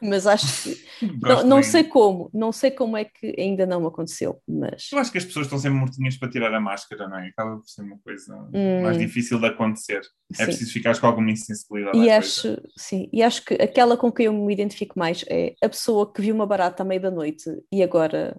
[0.02, 0.86] mas acho que
[1.22, 5.12] não, não sei como, não sei como é que ainda não aconteceu, mas eu acho
[5.12, 7.28] que as pessoas estão sempre mortinhas para tirar a máscara, não é?
[7.28, 10.02] Acaba por ser uma coisa hum, mais difícil de acontecer.
[10.32, 10.42] É sim.
[10.42, 11.98] É preciso ficar com alguma insensibilidade.
[11.98, 12.64] E acho, coisa.
[12.76, 16.22] sim, e acho que aquela com quem eu me identifico mais é a pessoa que
[16.22, 18.36] viu uma barata à meia da noite e agora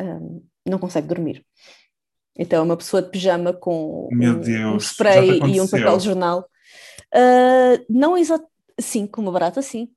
[0.00, 1.44] um, não consegue dormir.
[2.38, 6.04] Então é uma pessoa de pijama com um, Deus, um spray e um papel de
[6.04, 6.48] jornal.
[7.14, 9.90] Uh, não exatamente, sim, com uma barata, sim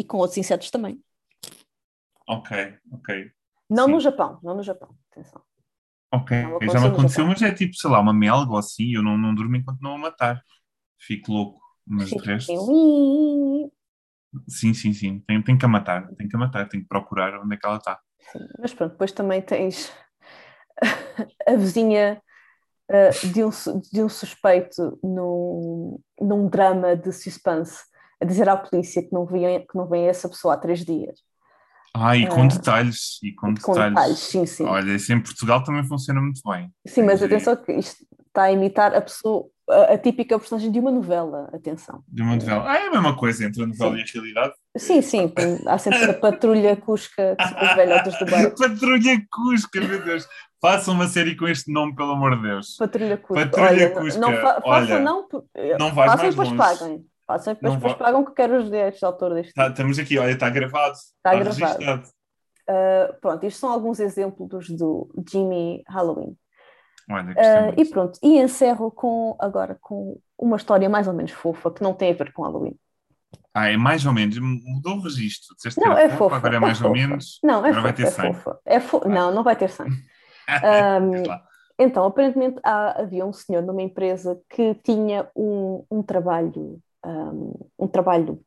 [0.00, 0.98] e com outros insetos também.
[2.26, 3.30] Ok, ok.
[3.68, 3.92] Não Sim.
[3.92, 5.42] no Japão, não no Japão, atenção.
[6.12, 6.36] Ok,
[6.72, 9.34] já me aconteceu, mas é tipo, sei lá, uma melga ou assim, eu não, não
[9.34, 10.42] durmo enquanto não a matar.
[10.98, 12.52] Fico louco, mas de resto...
[14.48, 17.38] Sim, sim, sim, tem, tem que a matar, tem que a matar, tem que procurar
[17.40, 18.00] onde é que ela está.
[18.58, 19.92] Mas pronto, depois também tens
[21.46, 22.22] a vizinha
[22.90, 23.50] uh, de, um,
[23.92, 27.89] de um suspeito num, num drama de suspense
[28.20, 31.18] a dizer à polícia que não, via, que não vem essa pessoa há três dias.
[31.94, 33.18] Ah, e com uh, detalhes.
[33.22, 33.94] E com, com detalhes.
[33.94, 34.18] detalhes.
[34.18, 34.64] sim, sim.
[34.64, 36.70] Olha, isso em Portugal também funciona muito bem.
[36.86, 40.78] Sim, mas atenção que isto está a imitar a pessoa, a, a, típica personagem de
[40.78, 42.02] uma novela, atenção.
[42.06, 42.64] De uma novela.
[42.70, 43.98] Ah, é a mesma coisa entre a novela sim.
[43.98, 44.54] e a realidade?
[44.76, 45.32] Sim, sim.
[45.66, 47.36] Há sempre a patrulha Cusca,
[47.74, 48.54] velhotas do bairro.
[48.56, 50.28] patrulha Cusca, meu Deus.
[50.62, 52.76] Façam uma série com este nome, pelo amor de Deus.
[52.78, 53.46] Patrulha Cusca.
[53.46, 54.20] Patrulha Olha, Cusca.
[54.20, 55.28] Não, fa Olha, não,
[55.78, 56.56] não vais façam mais longe.
[56.56, 57.09] paguem.
[57.30, 59.54] Façam depois, depois pagam que quero os direitos de autor deste.
[59.54, 60.94] Tá, estamos aqui, olha, está gravado.
[60.94, 62.08] Está, está gravado.
[62.68, 66.36] Uh, pronto, estes são alguns exemplos do Jimmy Halloween.
[67.08, 71.70] Olha, uh, e pronto, e encerro com, agora com uma história mais ou menos fofa
[71.70, 72.76] que não tem a ver com Halloween.
[73.54, 75.54] Ah, é mais ou menos, mudou o registro.
[75.78, 76.88] Não, é fofa, fofa, agora é, é mais fofa.
[76.88, 77.38] ou menos.
[77.44, 78.34] Não, é agora fofa, vai ter é sangue.
[78.34, 78.60] fofa.
[78.64, 79.08] É fo...
[79.08, 79.96] Não, não vai ter sangue.
[81.02, 81.22] um,
[81.80, 87.88] então, aparentemente há, havia um senhor numa empresa que tinha um, um trabalho, um, um
[87.88, 88.40] trabalho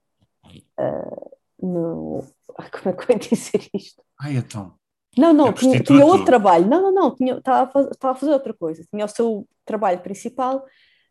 [0.80, 2.24] uh, no.
[2.72, 4.04] Como é que eu ia dizer isto?
[4.20, 4.74] Ai, então.
[5.18, 6.68] Não, não, é tinha, tinha, outro trabalho.
[6.68, 8.84] Não, não, não, tinha, estava, a fazer, estava a fazer outra coisa.
[8.90, 10.66] Tinha o seu trabalho principal,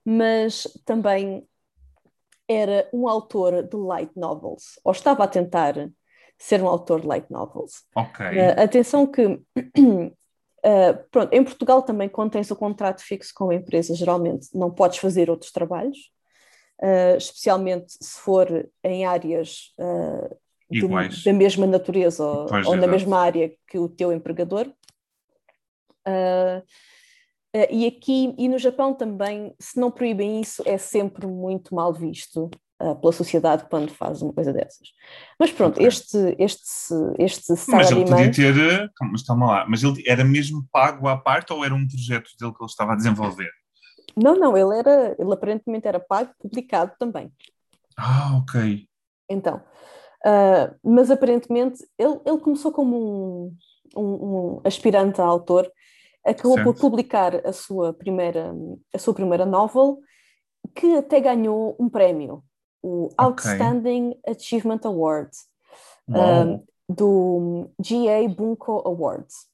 [0.04, 1.46] mas também
[2.48, 5.74] era um autor de light novels, ou estava a tentar
[6.38, 7.84] ser um autor de light novels.
[7.94, 8.26] Ok.
[8.26, 10.12] Uh, atenção que, uh,
[11.10, 14.98] pronto, em Portugal também, quando tens o contrato fixo com a empresa, geralmente não podes
[14.98, 16.10] fazer outros trabalhos,
[16.82, 19.72] uh, especialmente se for em áreas
[20.80, 20.88] do,
[21.24, 24.66] da mesma natureza ou, ou na mesma área que o teu empregador.
[26.06, 26.58] Uh,
[27.56, 31.92] uh, e aqui e no Japão também, se não proíbem isso, é sempre muito mal
[31.92, 34.88] visto uh, pela sociedade quando faz uma coisa dessas.
[35.38, 35.86] Mas pronto, okay.
[35.86, 41.06] este, este, este Mas ele podia ter, mas calma lá, mas ele era mesmo pago
[41.06, 43.50] à parte ou era um projeto dele que ele estava a desenvolver?
[44.16, 47.32] Não, não, ele era, ele aparentemente era pago, publicado também.
[47.96, 48.86] Ah, ok.
[49.28, 49.62] Então,
[50.24, 53.56] Uh, mas aparentemente ele, ele começou como um,
[53.96, 55.68] um, um aspirante a autor,
[56.24, 56.64] acabou certo.
[56.64, 58.54] por publicar a sua primeira
[58.94, 59.98] a sua primeira novel,
[60.76, 62.44] que até ganhou um prémio,
[62.80, 64.32] o Outstanding okay.
[64.32, 65.30] Achievement Award,
[66.08, 69.50] um, do GA Bunko Awards.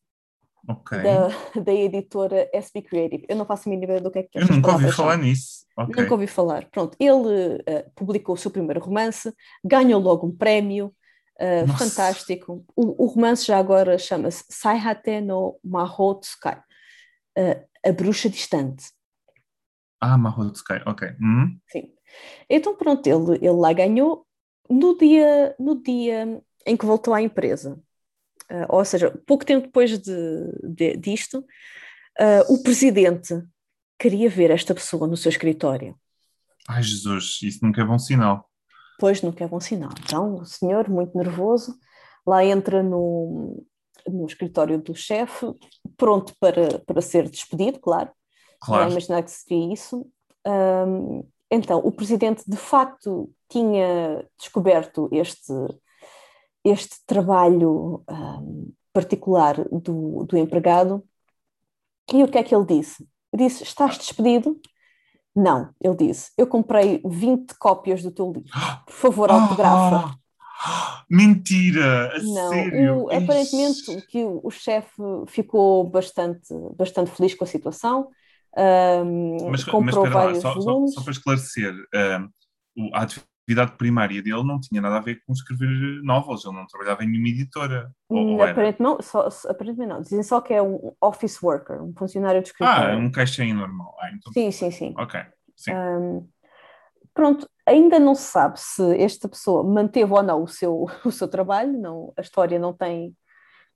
[0.68, 1.02] Okay.
[1.02, 1.28] Da,
[1.62, 3.24] da editora SB Creative.
[3.28, 4.42] Eu não faço a mínima ideia do que é que é.
[4.42, 5.66] Eu nunca ouvi falar nisso.
[5.76, 6.02] Okay.
[6.02, 6.68] Nunca ouvi falar.
[6.70, 9.32] Pronto, ele uh, publicou o seu primeiro romance,
[9.64, 10.94] ganhou logo um prémio,
[11.40, 12.64] uh, fantástico.
[12.76, 16.58] O, o, romance já agora chama-se Saihate no Mahou Tsukai,
[17.38, 18.84] uh, A Bruxa Distante.
[20.00, 21.08] Ah, Mahotsukai, ok.
[21.20, 21.58] Uhum.
[21.68, 21.92] Sim.
[22.48, 24.26] Então pronto, ele, ele lá ganhou
[24.68, 27.80] no dia, no dia em que voltou à empresa.
[28.50, 33.34] Uh, ou seja, pouco tempo depois de, de disto, uh, o presidente
[33.98, 35.94] queria ver esta pessoa no seu escritório.
[36.66, 38.48] Ai Jesus, isso nunca é bom sinal.
[38.98, 39.90] Pois nunca é bom sinal.
[40.04, 41.74] Então o senhor, muito nervoso,
[42.26, 43.64] lá entra no,
[44.06, 45.46] no escritório do chefe,
[45.96, 48.10] pronto para, para ser despedido, claro.
[48.60, 48.84] Claro.
[48.84, 50.06] Não imaginar que seria isso.
[50.46, 55.52] Um, então, o presidente de facto tinha descoberto este,
[56.64, 61.04] este trabalho um, particular do, do empregado.
[62.12, 63.06] E o que é que ele disse?
[63.34, 64.60] Disse: Estás despedido?
[65.34, 68.50] Não, ele disse: Eu comprei 20 cópias do teu livro.
[68.86, 70.18] Por favor, autografa.
[71.08, 72.12] Mentira!
[72.14, 73.04] A não, sério?
[73.04, 78.08] O, aparentemente que o, o chefe ficou bastante, bastante feliz com a situação.
[78.56, 80.94] Um, mas, comprou mas vários lá, só, volumes.
[80.94, 81.74] Só, só para esclarecer,
[82.76, 83.06] um, a
[83.48, 87.08] atividade primária dele não tinha nada a ver com escrever novels, ele não trabalhava em
[87.08, 87.90] nenhuma editora.
[88.08, 92.42] Ou, aparentemente, não, só, aparentemente não, dizem só que é um office worker, um funcionário
[92.42, 92.94] de escritório.
[92.94, 93.96] Ah, um caixinho normal.
[93.98, 94.32] Ah, então...
[94.32, 94.94] Sim, sim, sim.
[94.98, 95.18] Ok,
[95.56, 95.72] sim.
[95.72, 96.28] Um,
[97.14, 101.26] pronto, ainda não se sabe se esta pessoa manteve ou não o seu, o seu
[101.26, 103.16] trabalho, não, a história não tem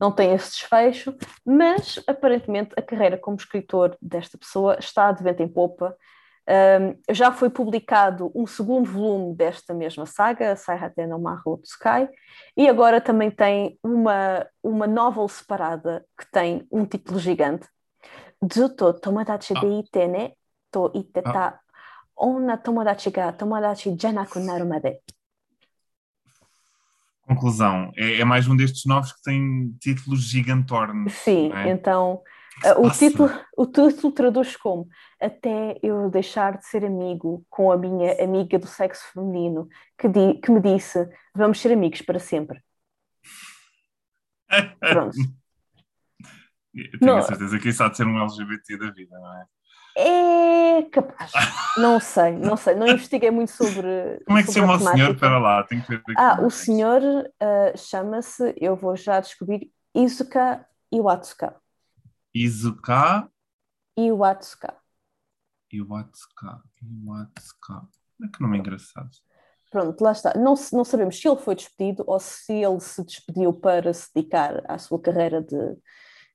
[0.01, 1.15] não tem esse desfecho,
[1.47, 5.97] mas aparentemente a carreira como escritor desta pessoa está de vento em popa.
[6.49, 12.09] Um, já foi publicado um segundo volume desta mesma saga, Saihate no Maho Tsukai,
[12.57, 17.69] e agora também tem uma, uma novel separada que tem um título gigante.
[18.53, 20.35] Zuto tomodachi de ite ne
[20.73, 21.61] to ite ta
[22.17, 24.99] onna tomodachi ga tomodachi janaku naru made.
[27.25, 31.13] Conclusão, é, é, mais um destes novos que tem títulos gigantornos.
[31.13, 31.71] Sim, é?
[31.71, 32.21] então
[32.79, 34.89] o, título, o título traduz como
[35.21, 40.35] Até eu deixar de ser amigo com a minha amiga do sexo feminino que, di,
[40.35, 42.63] que me disse vamos ser amigos para sempre.
[44.81, 45.17] Pronto.
[46.75, 47.19] Eu tenho não.
[47.19, 49.45] a certeza que isso há de ser um LGBT da vida, não é?
[49.95, 51.33] É capaz.
[51.77, 52.75] Não sei, não sei.
[52.75, 54.23] Não investiguei muito sobre.
[54.25, 55.15] Como é que se chama o senhor?
[55.19, 56.15] Para lá, tenho que ver aqui.
[56.17, 61.55] Ah, o senhor uh, chama-se, eu vou já descobrir, Izuka Iwatsuka.
[62.35, 63.31] Izuka
[63.97, 64.75] Iwatsuka.
[65.71, 66.63] Iwatsuka.
[66.83, 67.89] Iwatsuka.
[68.23, 69.11] É que nome engraçado.
[69.71, 70.35] Pronto, lá está.
[70.35, 74.63] Não, não sabemos se ele foi despedido ou se ele se despediu para se dedicar
[74.71, 75.81] à sua carreira de, de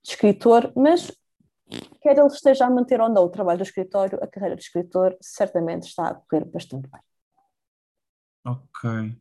[0.04, 1.12] escritor, mas
[2.02, 5.16] quer ele esteja a manter ou não o trabalho do escritório, a carreira de escritor
[5.22, 7.02] certamente está a correr bastante bem.
[8.46, 9.20] Ok.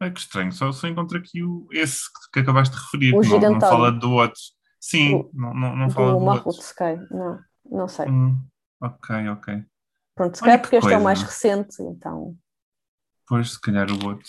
[0.00, 2.02] É que estranho, só, só encontro aqui o, esse
[2.32, 4.40] que acabaste de referir, o não, não fala do outro.
[4.82, 6.50] Sim, o, não, não, não fala do.
[6.50, 8.08] Sky, não, não sei.
[8.08, 8.36] Hum,
[8.80, 9.64] ok, ok.
[10.12, 12.36] Pronto, se calhar porque este é o mais recente, então.
[13.28, 14.28] Pois, se calhar o outro.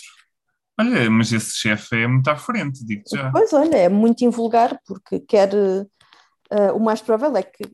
[0.78, 3.32] Olha, mas esse chefe é muito à frente, digo já.
[3.32, 7.64] Pois, olha, é muito invulgar, porque quer uh, o mais provável é que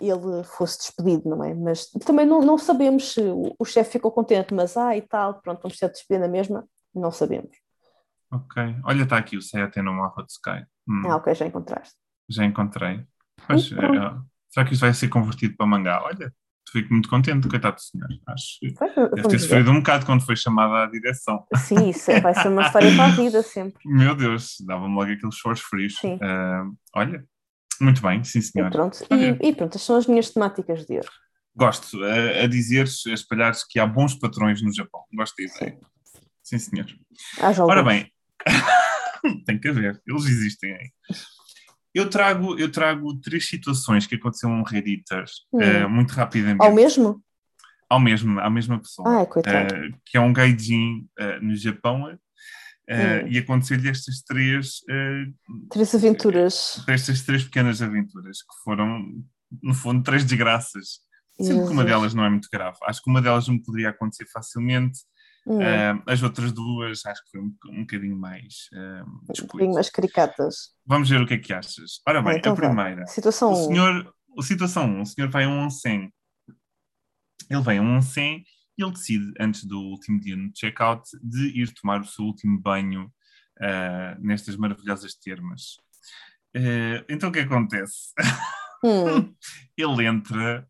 [0.00, 1.52] ele fosse despedido, não é?
[1.54, 5.40] Mas também não, não sabemos se o, o chefe ficou contente, mas ah e tal,
[5.42, 7.54] pronto, vamos ser despedido na mesma, não sabemos.
[8.30, 10.64] Ok, olha, está aqui o Sayate no Maho Sky.
[10.88, 11.02] Hum.
[11.06, 12.05] Ah, ok, já encontraste.
[12.28, 13.04] Já encontrei.
[13.46, 13.76] Pois, é,
[14.48, 16.02] será que isto vai ser convertido para mangá?
[16.02, 16.32] Olha,
[16.70, 18.08] fico muito contente, coitado do senhor.
[18.26, 18.74] Acho que
[19.14, 21.44] deve ter sofrido um bocado quando foi chamada à direção.
[21.56, 23.80] Sim, isso vai ser uma história para a vida sempre.
[23.86, 25.96] Meu Deus, dava-me logo aqueles chores frios.
[25.96, 26.14] Sim.
[26.16, 27.24] Uh, olha,
[27.80, 28.68] muito bem, sim senhor.
[28.68, 31.08] E pronto, e, e pronto, estas são as minhas temáticas de hoje.
[31.54, 35.02] Gosto, a, a dizer, a espalhar que há bons patrões no Japão.
[35.14, 35.78] Gosto dizer.
[36.42, 36.86] Sim, sim senhor.
[37.60, 38.10] Ora bem,
[39.46, 40.90] tem que haver, eles existem aí.
[41.96, 45.60] Eu trago, eu trago três situações que aconteceram no Redditor hum.
[45.60, 46.62] uh, muito rapidamente.
[46.62, 47.22] Ao mesmo?
[47.88, 49.22] Ao mesmo, à mesma pessoa.
[49.22, 49.74] Ah, coitado.
[49.74, 52.18] Uh, que é um gaijin uh, no Japão
[52.88, 54.80] Uh, e aconteceu-lhe estas três.
[55.72, 56.84] Três aventuras.
[56.86, 59.04] Estas três pequenas aventuras, que foram,
[59.60, 61.00] no fundo, três desgraças.
[61.40, 62.78] Sendo que uma delas não é muito grave.
[62.84, 65.00] Acho que uma delas me poderia acontecer facilmente.
[65.46, 68.68] Uh, as outras duas acho que foi um, um bocadinho mais.
[68.72, 70.70] Uh, um bocadinho mais caricatas.
[70.84, 72.00] Vamos ver o que é que achas.
[72.06, 73.06] Ora bem, então, a primeira.
[73.06, 73.52] Situação 1.
[73.52, 74.42] O senhor, um.
[74.42, 74.88] situação 1.
[74.88, 76.12] Um, o senhor vai a um onsen.
[77.48, 78.44] Ele vem a um onsen
[78.78, 83.10] ele decide, antes do último dia no check-out, de ir tomar o seu último banho
[83.58, 85.76] uh, nestas maravilhosas termas.
[86.54, 88.12] Uh, então o que acontece?
[88.84, 89.34] Hum.
[89.76, 90.66] ele entra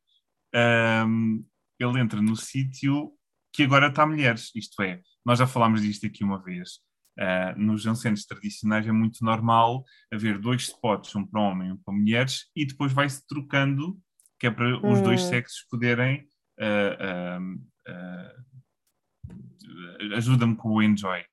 [1.04, 1.44] um,
[1.78, 3.12] ele entra no sítio
[3.56, 6.84] que agora está mulheres, isto é, nós já falámos disto aqui uma vez.
[7.18, 9.82] Uh, nos jansenos tradicionais é muito normal
[10.12, 13.98] haver dois spots, um para homem e um para mulheres, e depois vai-se trocando,
[14.38, 14.92] que é para hum.
[14.92, 15.28] os dois hum.
[15.30, 16.28] sexos poderem
[16.60, 17.56] uh,
[20.14, 21.24] ajuda-me com o enjoy.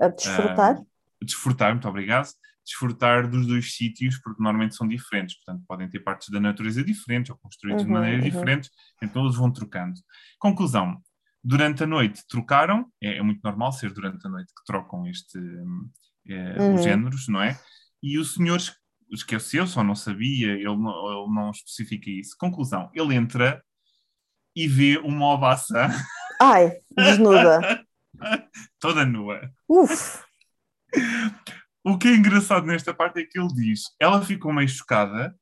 [0.00, 0.76] A desfrutar?
[1.20, 2.28] desfrutar, muito obrigado.
[2.64, 7.30] Desfrutar dos dois sítios, porque normalmente são diferentes, portanto, podem ter partes da natureza diferentes
[7.30, 8.30] ou construídos uhum, de maneira uhum.
[8.30, 8.70] diferente,
[9.02, 9.98] então eles vão trocando.
[10.38, 11.02] Conclusão:
[11.42, 15.38] durante a noite trocaram, é, é muito normal ser durante a noite que trocam este,
[16.28, 16.74] é, uhum.
[16.74, 17.58] os géneros, não é?
[18.02, 18.60] E o senhor
[19.10, 22.36] esqueceu, só não sabia, ele não, ele não especifica isso.
[22.38, 23.62] Conclusão: ele entra
[24.54, 25.88] e vê uma ovaça.
[26.40, 27.84] Ai, desnuda.
[28.78, 29.50] Toda nua.
[29.68, 30.22] Uf!
[31.84, 35.34] O que é engraçado nesta parte é que ele diz: ela ficou meio chocada,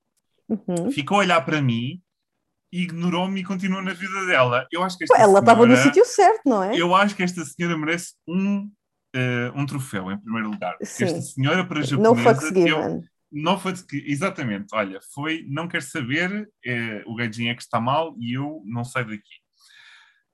[0.48, 0.90] uhum.
[0.90, 2.02] ficou a olhar para mim,
[2.72, 4.66] ignorou-me e continuou na vida dela.
[4.70, 6.76] Eu acho que esta ela estava no sítio certo, não é?
[6.76, 8.70] Eu acho que esta senhora merece um,
[9.16, 10.76] uh, um troféu, em primeiro lugar.
[10.82, 11.04] Sim.
[11.04, 13.02] Esta senhora, para japonesa, no fucks given.
[13.32, 13.74] não foi
[14.06, 18.62] exatamente, olha, foi, não quer saber, é, o gaijin é que está mal e eu
[18.64, 19.22] não saio daqui.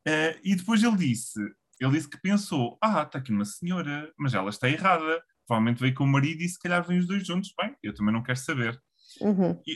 [0.06, 1.40] Uh, e depois ele disse:
[1.80, 5.22] ele disse que pensou: ah, está aqui uma senhora, mas ela está errada.
[5.46, 7.52] Provavelmente veio com o marido e se calhar vêm os dois juntos.
[7.60, 8.80] Bem, eu também não quero saber.
[9.20, 9.60] Uhum.
[9.66, 9.72] E...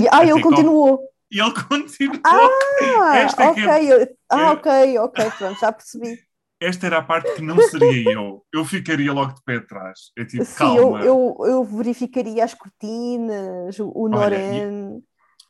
[0.00, 1.00] e, ah, ele continuou.
[1.30, 2.20] E ele continuou.
[2.24, 3.92] Ah, Esta é ok.
[3.92, 4.14] É...
[4.30, 6.18] Ah, ok, ok, pronto, já percebi.
[6.60, 8.44] Esta era a parte que não seria eu.
[8.52, 10.12] Eu ficaria logo de pé atrás.
[10.18, 11.00] É tipo, Sim, calma.
[11.00, 15.00] Eu, eu, eu verificaria as cortinas, o Noren.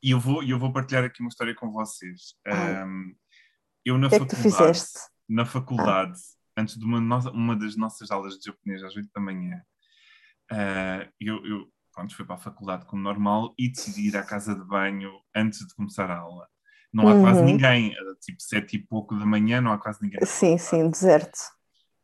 [0.03, 2.35] E eu vou, eu vou partilhar aqui uma história com vocês.
[2.47, 3.13] Um,
[3.85, 4.23] eu na que faculdade.
[4.23, 5.01] É que tu fizeste?
[5.31, 6.19] na faculdade,
[6.57, 6.61] ah.
[6.61, 6.99] antes de uma,
[7.31, 9.63] uma das nossas aulas de japonês, às 8 da manhã,
[10.51, 14.55] uh, eu, eu pronto, fui para a faculdade como normal e decidi ir à casa
[14.55, 16.47] de banho antes de começar a aula.
[16.93, 17.23] Não há uhum.
[17.23, 20.19] quase ninguém, tipo sete e pouco da manhã, não há quase ninguém.
[20.25, 21.39] Sim, sim, deserto.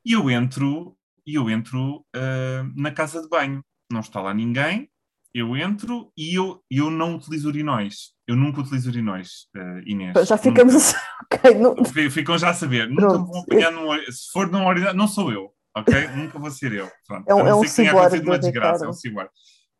[0.04, 4.88] E eu entro, eu entro uh, na casa de banho, não está lá ninguém,
[5.34, 8.12] eu entro e eu, eu não utilizo urinóis.
[8.26, 10.26] Eu nunca utilizo urinóis, uh, Inês.
[10.26, 11.00] Já ficamos nunca.
[11.30, 12.10] okay, não...
[12.10, 12.88] Ficam já a saber.
[12.94, 13.18] Pronto.
[13.18, 16.08] Nunca vão apanhar num, Se for num urinário, não sou eu, ok?
[16.16, 16.90] nunca vou ser eu.
[17.06, 17.28] Pronto.
[17.28, 18.20] É um, é um ciborgue.
[18.20, 19.30] uma desgraça, é um ciborgue.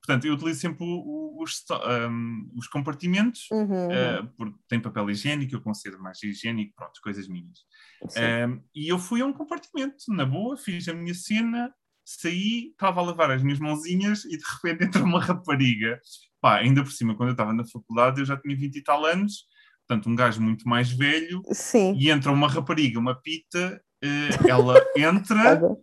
[0.06, 1.64] Portanto, eu utilizo sempre os,
[2.08, 3.88] um, os compartimentos, uhum.
[3.88, 7.58] uh, porque tem papel higiênico, eu considero mais higiênico, pronto, coisas minhas.
[8.02, 13.00] Um, e eu fui a um compartimento, na boa, fiz a minha cena, saí, estava
[13.00, 16.00] a lavar as minhas mãozinhas e de repente entra uma rapariga.
[16.40, 19.04] Pá, ainda por cima, quando eu estava na faculdade, eu já tinha 20 e tal
[19.04, 19.48] anos,
[19.88, 21.96] portanto, um gajo muito mais velho, Sim.
[21.98, 25.76] e entra uma rapariga, uma pita, uh, ela entra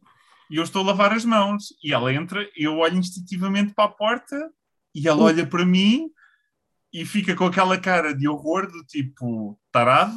[0.53, 3.91] e eu estou a lavar as mãos, e ela entra, eu olho instintivamente para a
[3.91, 4.51] porta
[4.93, 6.11] e ela olha para mim
[6.93, 10.13] e fica com aquela cara de horror do tipo tarado.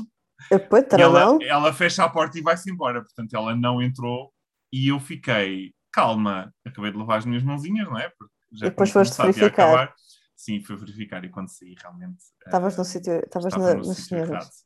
[0.51, 3.01] Depois, ela, ela fecha a porta e vai-se embora.
[3.01, 4.31] Portanto, ela não entrou
[4.71, 8.11] e eu fiquei calma, acabei de lavar as minhas mãozinhas, não é?
[8.11, 9.95] Porque já e depois foste verificar.
[10.37, 12.23] Sim, fui verificar e quando saí realmente.
[12.45, 14.66] Estavas uh, no sítio, estavas na, no nas senhoras.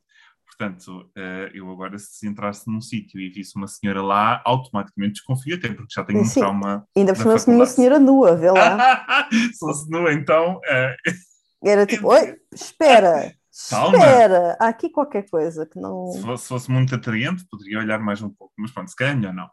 [0.61, 5.57] Portanto, uh, eu agora, se entrasse num sítio e visse uma senhora lá, automaticamente desconfio,
[5.57, 6.41] até porque já tenho um Sim.
[6.41, 6.87] trauma.
[6.95, 9.27] Ainda por cima, uma senhora nua, vê lá.
[9.33, 10.57] se fosse nua, então.
[10.57, 11.67] Uh...
[11.67, 13.33] Era tipo, oi, espera,
[13.71, 13.97] Calma.
[13.97, 16.13] espera, há aqui qualquer coisa que não.
[16.13, 19.17] Se fosse, se fosse muito atraente, poderia olhar mais um pouco, mas pronto, se calhar
[19.17, 19.49] melhor não.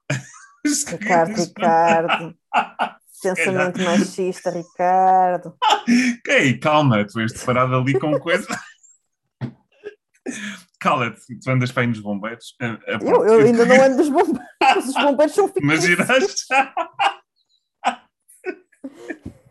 [0.66, 2.36] Ricardo, Ricardo.
[3.24, 5.55] Pensamento machista, Ricardo.
[6.28, 8.45] Ei, calma, tu és parado ali com coisa.
[10.88, 12.56] Cala-te, tu andas para ir nos bombeiros.
[13.02, 14.88] Eu, eu ainda não ando nos bombeiros.
[14.88, 16.46] Os bombeiros são Mas irás.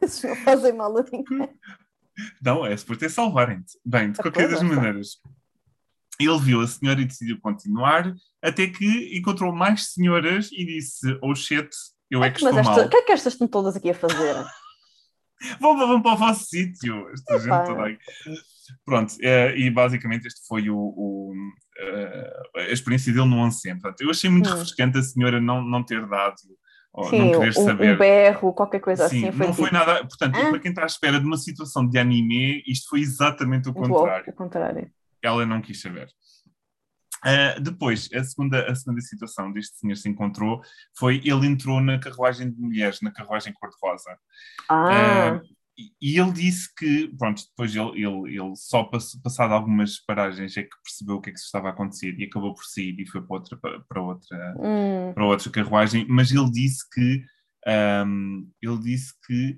[0.01, 1.51] Esses não fazem mal a ninguém.
[2.41, 3.79] Não, é por ter salvarem-te.
[3.85, 5.21] Bem, de qualquer das maneiras,
[6.19, 11.35] ele viu a senhora e decidiu continuar, até que encontrou mais senhoras e disse: Oh
[11.35, 11.69] shit,
[12.11, 12.87] eu é que estou esta, mal.
[12.87, 14.43] O que é que estas estão todas aqui a fazer?
[15.61, 17.99] vão, vão para o vosso sítio, esta gente toda aí.
[18.85, 21.33] Pronto, é, e basicamente este foi o, o
[22.57, 23.79] a, a experiência dele no onsen.
[23.79, 24.53] Portanto, eu achei muito hum.
[24.53, 26.37] refrescante a senhora não, não ter dado
[27.11, 27.95] Sim, não querer um, saber.
[27.95, 29.37] Um berro, qualquer coisa Sim, assim.
[29.37, 29.63] Foi não tipo...
[29.63, 29.99] foi nada.
[30.07, 30.51] Portanto, ah?
[30.51, 34.33] para quem está à espera de uma situação de anime, isto foi exatamente o contrário.
[34.33, 34.91] O contrário
[35.27, 36.09] ela não quis saber.
[37.25, 40.61] Uh, depois, a segunda, a segunda situação deste senhor se encontrou
[40.97, 44.17] foi ele entrou na carruagem de mulheres, na carruagem cor-de-rosa.
[44.69, 45.41] Ah.
[45.43, 45.56] Uh,
[46.01, 50.63] e ele disse que, pronto, depois ele, ele, ele só passou, passado algumas paragens é
[50.63, 53.07] que percebeu o que é que se estava a acontecer e acabou por sair e
[53.07, 55.13] foi para outra, para outra, hum.
[55.15, 57.23] para outra carruagem, mas ele disse que
[58.07, 59.57] um, ele disse que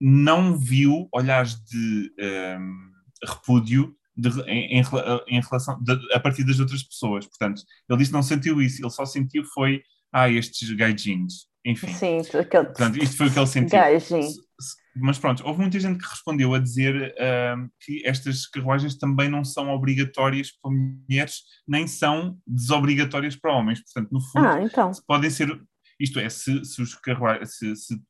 [0.00, 2.90] não viu olhares de um,
[3.28, 7.26] repúdio de, em, em, relação de, a partir das outras pessoas.
[7.26, 9.82] Portanto, ele disse que não sentiu isso, ele só sentiu foi
[10.12, 11.48] ah, estes gaijins.
[11.64, 11.92] Enfim.
[11.92, 12.64] Sim, aquele...
[12.64, 13.78] Portanto, isto foi o que ele sentiu.
[13.78, 14.28] Gaijin.
[15.00, 19.44] Mas pronto, houve muita gente que respondeu a dizer uh, que estas carruagens também não
[19.44, 23.82] são obrigatórias para mulheres, nem são desobrigatórias para homens.
[23.82, 24.90] Portanto, no fundo, ah, então.
[25.06, 25.60] podem ser.
[26.00, 27.56] Isto é, se, se os carruagens.
[27.56, 28.00] Se, se,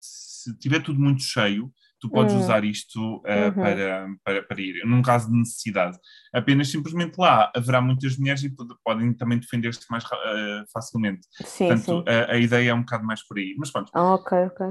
[0.00, 1.70] se tiver tudo muito cheio,
[2.00, 2.40] tu podes hum.
[2.40, 3.52] usar isto uh, uhum.
[3.52, 5.98] para, para, para ir, num caso de necessidade.
[6.32, 11.26] Apenas simplesmente lá haverá muitas mulheres e podem também defender-se mais uh, facilmente.
[11.44, 12.10] Sim, Portanto, sim.
[12.10, 13.54] A, a, ideia é um bocado mais por aí.
[13.58, 13.90] Mas pronto.
[13.94, 14.66] Ah, ok, ok.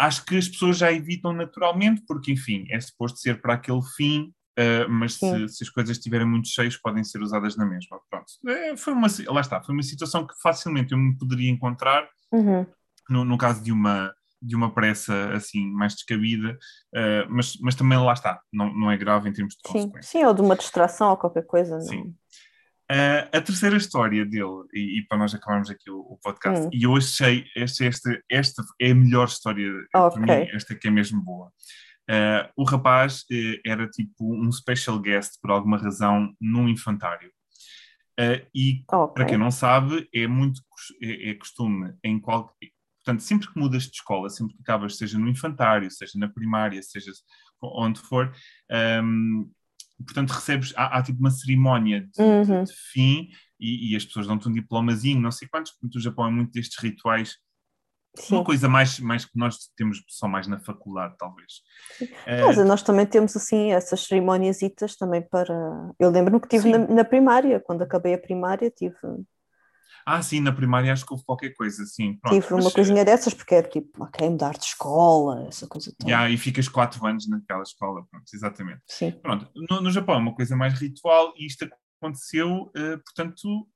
[0.00, 4.32] Acho que as pessoas já evitam naturalmente, porque, enfim, é suposto ser para aquele fim,
[4.58, 8.00] uh, mas se, se, as coisas estiverem muito cheias, podem ser usadas na mesma.
[8.08, 8.32] Pronto.
[8.46, 12.66] É, foi uma, lá está, foi uma situação que facilmente eu me poderia encontrar uhum.
[13.08, 16.58] no, no caso de uma de uma pressa assim mais descabida,
[16.94, 20.06] uh, mas, mas também lá está, não, não é grave em termos de sim, consequências.
[20.06, 21.76] Sim, ou de uma distração ou qualquer coisa.
[21.76, 22.14] Não?
[22.90, 26.70] Uh, a terceira história dele, e, e, para nós acabarmos aqui o, o podcast, hum.
[26.72, 30.24] e eu achei esta, esta, esta é a melhor história okay.
[30.24, 31.52] para mim, esta que é mesmo boa.
[32.10, 37.30] Uh, o rapaz uh, era tipo um special guest, por alguma razão, num infantário.
[38.52, 39.14] e, okay.
[39.14, 40.60] para quem não sabe, é muito
[41.00, 42.70] é, é costume em qualquer
[43.04, 46.82] Portanto, sempre que mudas de escola, sempre que acabas, seja no infantário, seja na primária,
[46.82, 47.10] seja
[47.62, 48.32] onde for,
[49.02, 49.50] um,
[50.04, 52.64] portanto, recebes, há, há, tipo uma cerimónia de, uhum.
[52.64, 53.28] de, de fim
[53.58, 56.52] e, e, as pessoas dão-te um diplomazinho, não sei quantos, porque o Japão é muito
[56.52, 57.36] destes rituais.
[58.16, 58.36] Sim.
[58.36, 61.60] Uma coisa mais, mais que nós temos só mais na faculdade, talvez.
[62.26, 64.58] Mas uh, nós também temos assim essas cerimónias
[64.98, 65.54] também para.
[65.98, 68.96] Eu lembro-me que tive na, na, primária, quando acabei a primária, tive
[70.16, 72.14] ah, sim, na primária acho que houve qualquer coisa, sim.
[72.14, 76.10] Pronto, Tive uma coisinha dessas, porque era tipo, ok, mudar de escola, essa coisa toda.
[76.10, 78.80] Yeah, e ficas quatro anos naquela escola, pronto, exatamente.
[78.86, 79.12] Sim.
[79.22, 81.68] Pronto, no, no Japão é uma coisa mais ritual e isto
[82.00, 83.68] aconteceu, uh, portanto,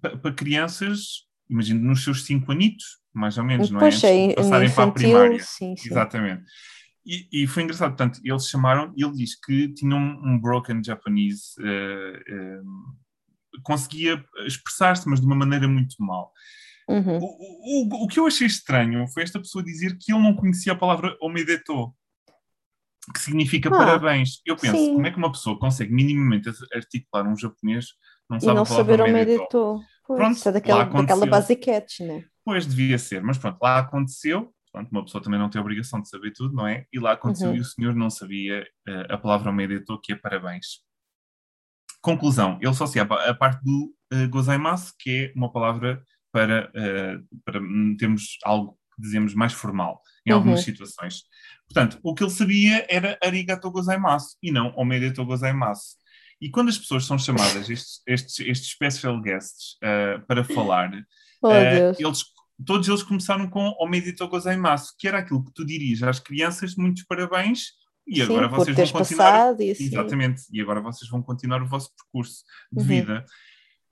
[0.00, 3.86] para crianças, imagino, nos seus cinco anitos, mais ou menos, não é?
[3.86, 5.38] Antes de passarem infantil, para a primária.
[5.40, 5.88] Sim, sim.
[5.90, 6.44] Exatamente.
[7.06, 11.52] E, e, foi engraçado, portanto, eles chamaram, ele diz que tinham um, um broken Japanese
[11.60, 12.94] uh, uh,
[13.62, 16.32] conseguia expressar-se, mas de uma maneira muito mal.
[16.88, 17.18] Uhum.
[17.18, 20.72] O, o, o, que eu achei estranho foi esta pessoa dizer que ele não conhecia
[20.72, 21.94] a palavra omedeto,
[23.12, 24.40] que significa ah, parabéns.
[24.44, 24.94] Eu penso, sim.
[24.94, 27.86] como é que uma pessoa consegue minimamente articular um japonês
[28.28, 29.80] não sabe e não saber omedeto?
[30.06, 32.24] Pronto, é daquela, daquela basiquete, né?
[32.44, 36.02] Pois, devia ser, mas pronto, lá aconteceu, pronto, uma pessoa também não tem a obrigação
[36.02, 36.84] de saber tudo, não é?
[36.92, 37.56] E lá aconteceu uhum.
[37.56, 40.84] e o senhor não sabia uh, a palavra omedeto, que é parabéns.
[42.04, 47.40] Conclusão, ele só sabe a parte do uh, gozaimasu, que é uma palavra para, uh,
[47.42, 47.58] para
[47.98, 50.36] termos algo que dizemos mais formal, em uhum.
[50.36, 51.22] algumas situações.
[51.66, 55.96] Portanto, o que ele sabia era arigato gozaimasu e não omedeto gozaimasu.
[56.38, 60.90] E quando as pessoas são chamadas, estes, estes, estes special guests, uh, para falar,
[61.40, 62.22] oh, uh, eles,
[62.66, 67.02] todos eles começaram com omedeto gozaimasu, que era aquilo que tu dirias às crianças, muitos
[67.04, 67.68] parabéns,
[68.06, 69.60] e agora Sim, vocês vão continuar.
[69.60, 69.84] E assim.
[69.84, 70.42] Exatamente.
[70.52, 72.86] E agora vocês vão continuar o vosso percurso de uhum.
[72.86, 73.24] vida.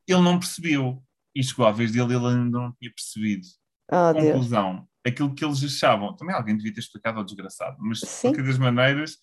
[0.06, 1.02] Ele não percebeu.
[1.34, 3.46] E chegou à vez dele, ele ainda não tinha percebido.
[3.90, 4.86] Oh, Conclusão: Deus.
[5.06, 6.14] aquilo que eles achavam.
[6.14, 9.16] Também alguém devia ter explicado ao desgraçado, mas de qualquer das maneiras,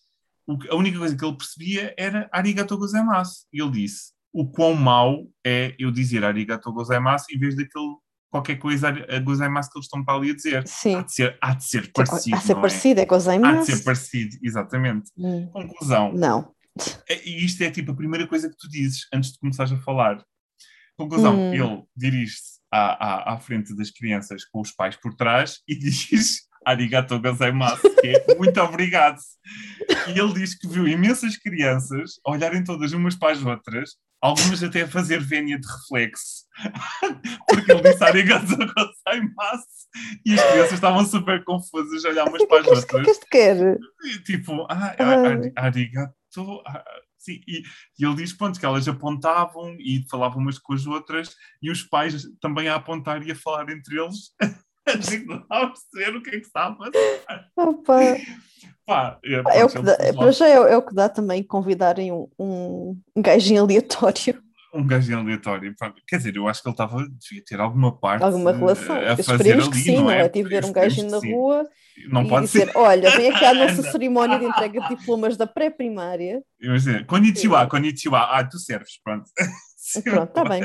[0.69, 3.45] a única coisa que ele percebia era arigato gozaimasu.
[3.53, 7.95] E ele disse: o quão mau é eu dizer arigato gozaimasu em vez daquele
[8.30, 10.67] qualquer coisa a gozaimasu que eles estão para ali a dizer.
[10.67, 10.95] Sim.
[10.95, 12.36] Há de ser, há de ser parecido.
[12.36, 13.57] Há de ser parecido, é, é gozaimasu.
[13.57, 15.11] Há de ser parecido, exatamente.
[15.17, 15.47] Hum.
[15.47, 16.13] Conclusão.
[16.13, 16.53] Não.
[17.09, 19.77] É, e isto é tipo a primeira coisa que tu dizes antes de começares a
[19.77, 20.23] falar.
[20.97, 21.53] Conclusão, hum.
[21.53, 26.47] ele dirige-se à, à, à frente das crianças com os pais por trás e diz
[26.65, 29.17] arigato gozaimasu, que é muito obrigado.
[30.07, 33.91] E ele diz que viu imensas crianças olharem todas umas para as outras
[34.22, 36.45] algumas até a fazer vénia de reflexo,
[37.47, 39.80] porque ele disse arigato gozaimasu
[40.26, 42.84] e as crianças estavam super confusas a olhar umas para as outras.
[42.84, 43.78] O que é que quer?
[44.26, 45.63] Tipo, ah, ah.
[45.65, 46.13] arigato.
[46.65, 46.84] Ah,
[47.17, 47.63] sim, e,
[47.99, 51.84] e, ele diz pronto, que elas apontavam e falavam umas com as outras e os
[51.84, 54.34] pais também a apontar e a falar entre eles.
[54.86, 57.51] a gente não estava a perceber o que é que estava a passar.
[57.57, 57.99] Opa.
[58.89, 62.11] Pá, é, é, o que dá, para já é, é, o que dá também convidarem
[62.11, 64.41] um, um, gajinho aleatório.
[64.73, 65.75] Um gajinho aleatório.
[66.07, 68.23] Quer dizer, eu acho que ele estava, devia ter alguma parte.
[68.23, 68.95] Alguma relação.
[68.95, 70.27] A fazer ali, que sim, não é?
[70.27, 71.69] Tipo, ver um gajinho na rua
[72.07, 72.77] não e pode dizer: ser.
[72.77, 76.41] Olha, vem aqui à nossa cerimónia de entrega de diplomas da pré-primária.
[76.59, 78.21] Imagina, konnichiwa, konnichiwa.
[78.21, 79.29] Ah, tu serves, pronto.
[80.03, 80.63] Pronto, está bem.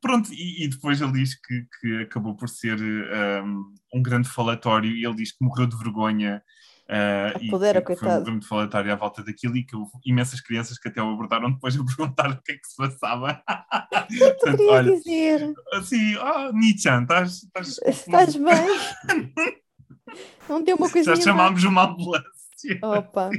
[0.00, 3.64] Pronto, e, e, depois ele diz que, que acabou por ser um,
[3.94, 6.42] um grande falatório e ele diz que morreu de vergonha
[6.90, 8.24] Uh, a poder, e, coitado.
[8.24, 11.52] Foi muito falatório à volta daquilo e que houve imensas crianças que até o abordaram
[11.52, 13.42] depois a perguntar o que é que se passava.
[14.10, 15.52] Eu Portanto, olha, dizer.
[15.74, 19.58] Assim, oh, Nichan, estás, estás, estás bem?
[20.48, 21.14] Não deu uma coisa.
[21.14, 22.78] Já chamámos uma ambulância.
[22.82, 23.30] Opa.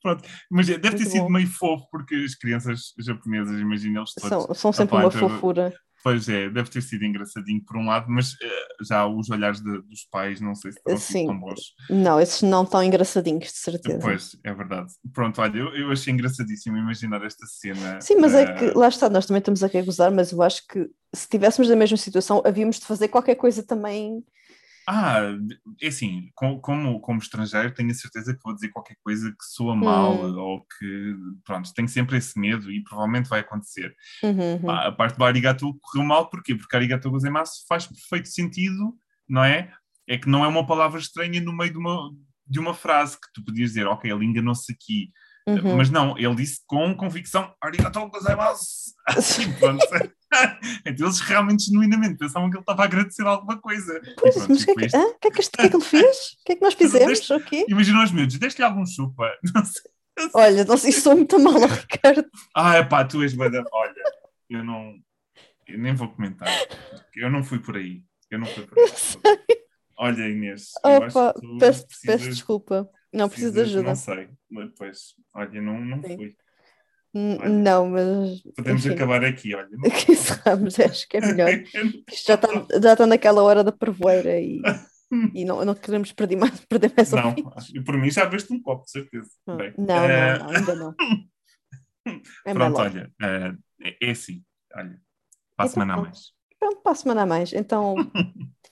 [0.00, 1.30] Pronto, mas deve Muito ter sido bom.
[1.30, 4.28] meio fofo, porque as crianças japonesas, imagina eles todos.
[4.28, 5.74] São, são sempre uma fofura.
[6.04, 9.80] Pois é, deve ter sido engraçadinho por um lado, mas uh, já os olhares de,
[9.80, 11.60] dos pais não sei se estão assim tão bons.
[11.88, 14.00] Não, esses não estão engraçadinhos, de certeza.
[14.00, 14.92] Pois, é verdade.
[15.14, 18.02] Pronto, olha, eu, eu achei engraçadíssimo imaginar esta cena.
[18.02, 18.36] Sim, mas uh...
[18.36, 20.80] é que, lá está, nós também estamos a gozar, mas eu acho que
[21.14, 24.22] se estivéssemos na mesma situação, havíamos de fazer qualquer coisa também
[24.86, 25.20] ah,
[25.80, 29.74] é assim, como, como estrangeiro, tenho a certeza que vou dizer qualquer coisa que soa
[29.74, 30.38] mal hum.
[30.38, 33.94] ou que, pronto, tenho sempre esse medo e provavelmente vai acontecer.
[34.22, 34.70] Uhum, uhum.
[34.70, 36.54] A parte do arigato correu mal, porquê?
[36.54, 38.94] Porque arigato gozaimasu faz perfeito sentido,
[39.28, 39.72] não é?
[40.06, 42.10] É que não é uma palavra estranha no meio de uma,
[42.46, 45.10] de uma frase que tu podias dizer, ok, ele enganou-se aqui.
[45.46, 45.76] Uhum.
[45.76, 48.92] Mas não, ele disse com convicção, arigato gozaimasu.
[49.08, 49.84] Assim, pronto.
[50.84, 54.00] então eles realmente, genuinamente, pensavam que ele estava a agradecer alguma coisa.
[54.18, 55.84] Pois, pronto, mas o que, é que, ah, que, é que, que, é que ele
[55.84, 56.16] fez?
[56.16, 57.30] O que é que nós fizemos?
[57.30, 57.64] Okay.
[57.68, 59.30] Imagina os miúdos, deste-lhe algum chupa.
[59.54, 59.82] Não sei.
[60.32, 62.24] Olha, não sei se sou muito mal, Ricardo.
[62.54, 63.64] Ah, é pá, tu és bada.
[63.72, 64.02] Olha,
[64.48, 64.94] eu não.
[65.66, 66.48] Eu nem vou comentar.
[67.16, 68.00] Eu não fui por aí.
[68.30, 69.46] Eu não fui por aí.
[69.96, 70.70] Olha, Inês.
[70.84, 72.88] Opa, peço, peço desculpa.
[73.12, 73.82] Não preciso de ajuda.
[73.82, 76.36] Não sei, mas depois, olha, não, não fui.
[77.14, 78.42] Olha, não, mas.
[78.56, 79.68] Podemos enfim, acabar aqui, olha.
[79.86, 81.48] Aqui encerramos, acho que é melhor.
[82.10, 82.48] Isto já está,
[82.82, 84.60] já está naquela hora da prevoeira e,
[85.32, 87.84] e não, não queremos perder mais, perder mais Não, ouvintes.
[87.84, 89.30] por mim já veste um copo, de certeza.
[89.46, 90.08] Hum, Bem, não, uh...
[90.08, 90.94] não, não, ainda não.
[92.46, 94.42] É Pronto, olha, uh, é assim,
[94.74, 95.00] olha,
[95.56, 96.32] para a então, semana a mais.
[96.58, 97.52] Pronto, para a semana a mais.
[97.52, 97.94] Então,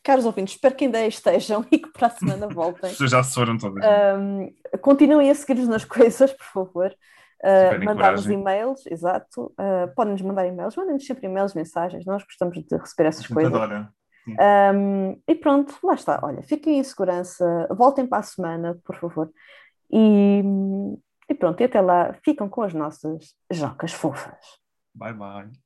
[0.03, 2.93] caros ouvintes, espero que ainda estejam e que para a semana voltem.
[2.93, 3.84] já se foram todas.
[4.18, 6.97] Um, continuem a seguir-nos nas coisas, por favor.
[7.45, 9.53] Uh, mandar-nos e-mails, exato.
[9.59, 13.53] Uh, Podem-nos mandar e-mails, mandem-nos sempre e-mails, mensagens, nós gostamos de receber essas coisas.
[14.74, 16.20] Um, e pronto, lá está.
[16.22, 19.30] Olha, fiquem em segurança, voltem para a semana, por favor.
[19.90, 20.43] E,
[21.28, 24.38] e pronto, e até lá ficam com as nossas jocas fofas.
[24.95, 25.62] Bye bye.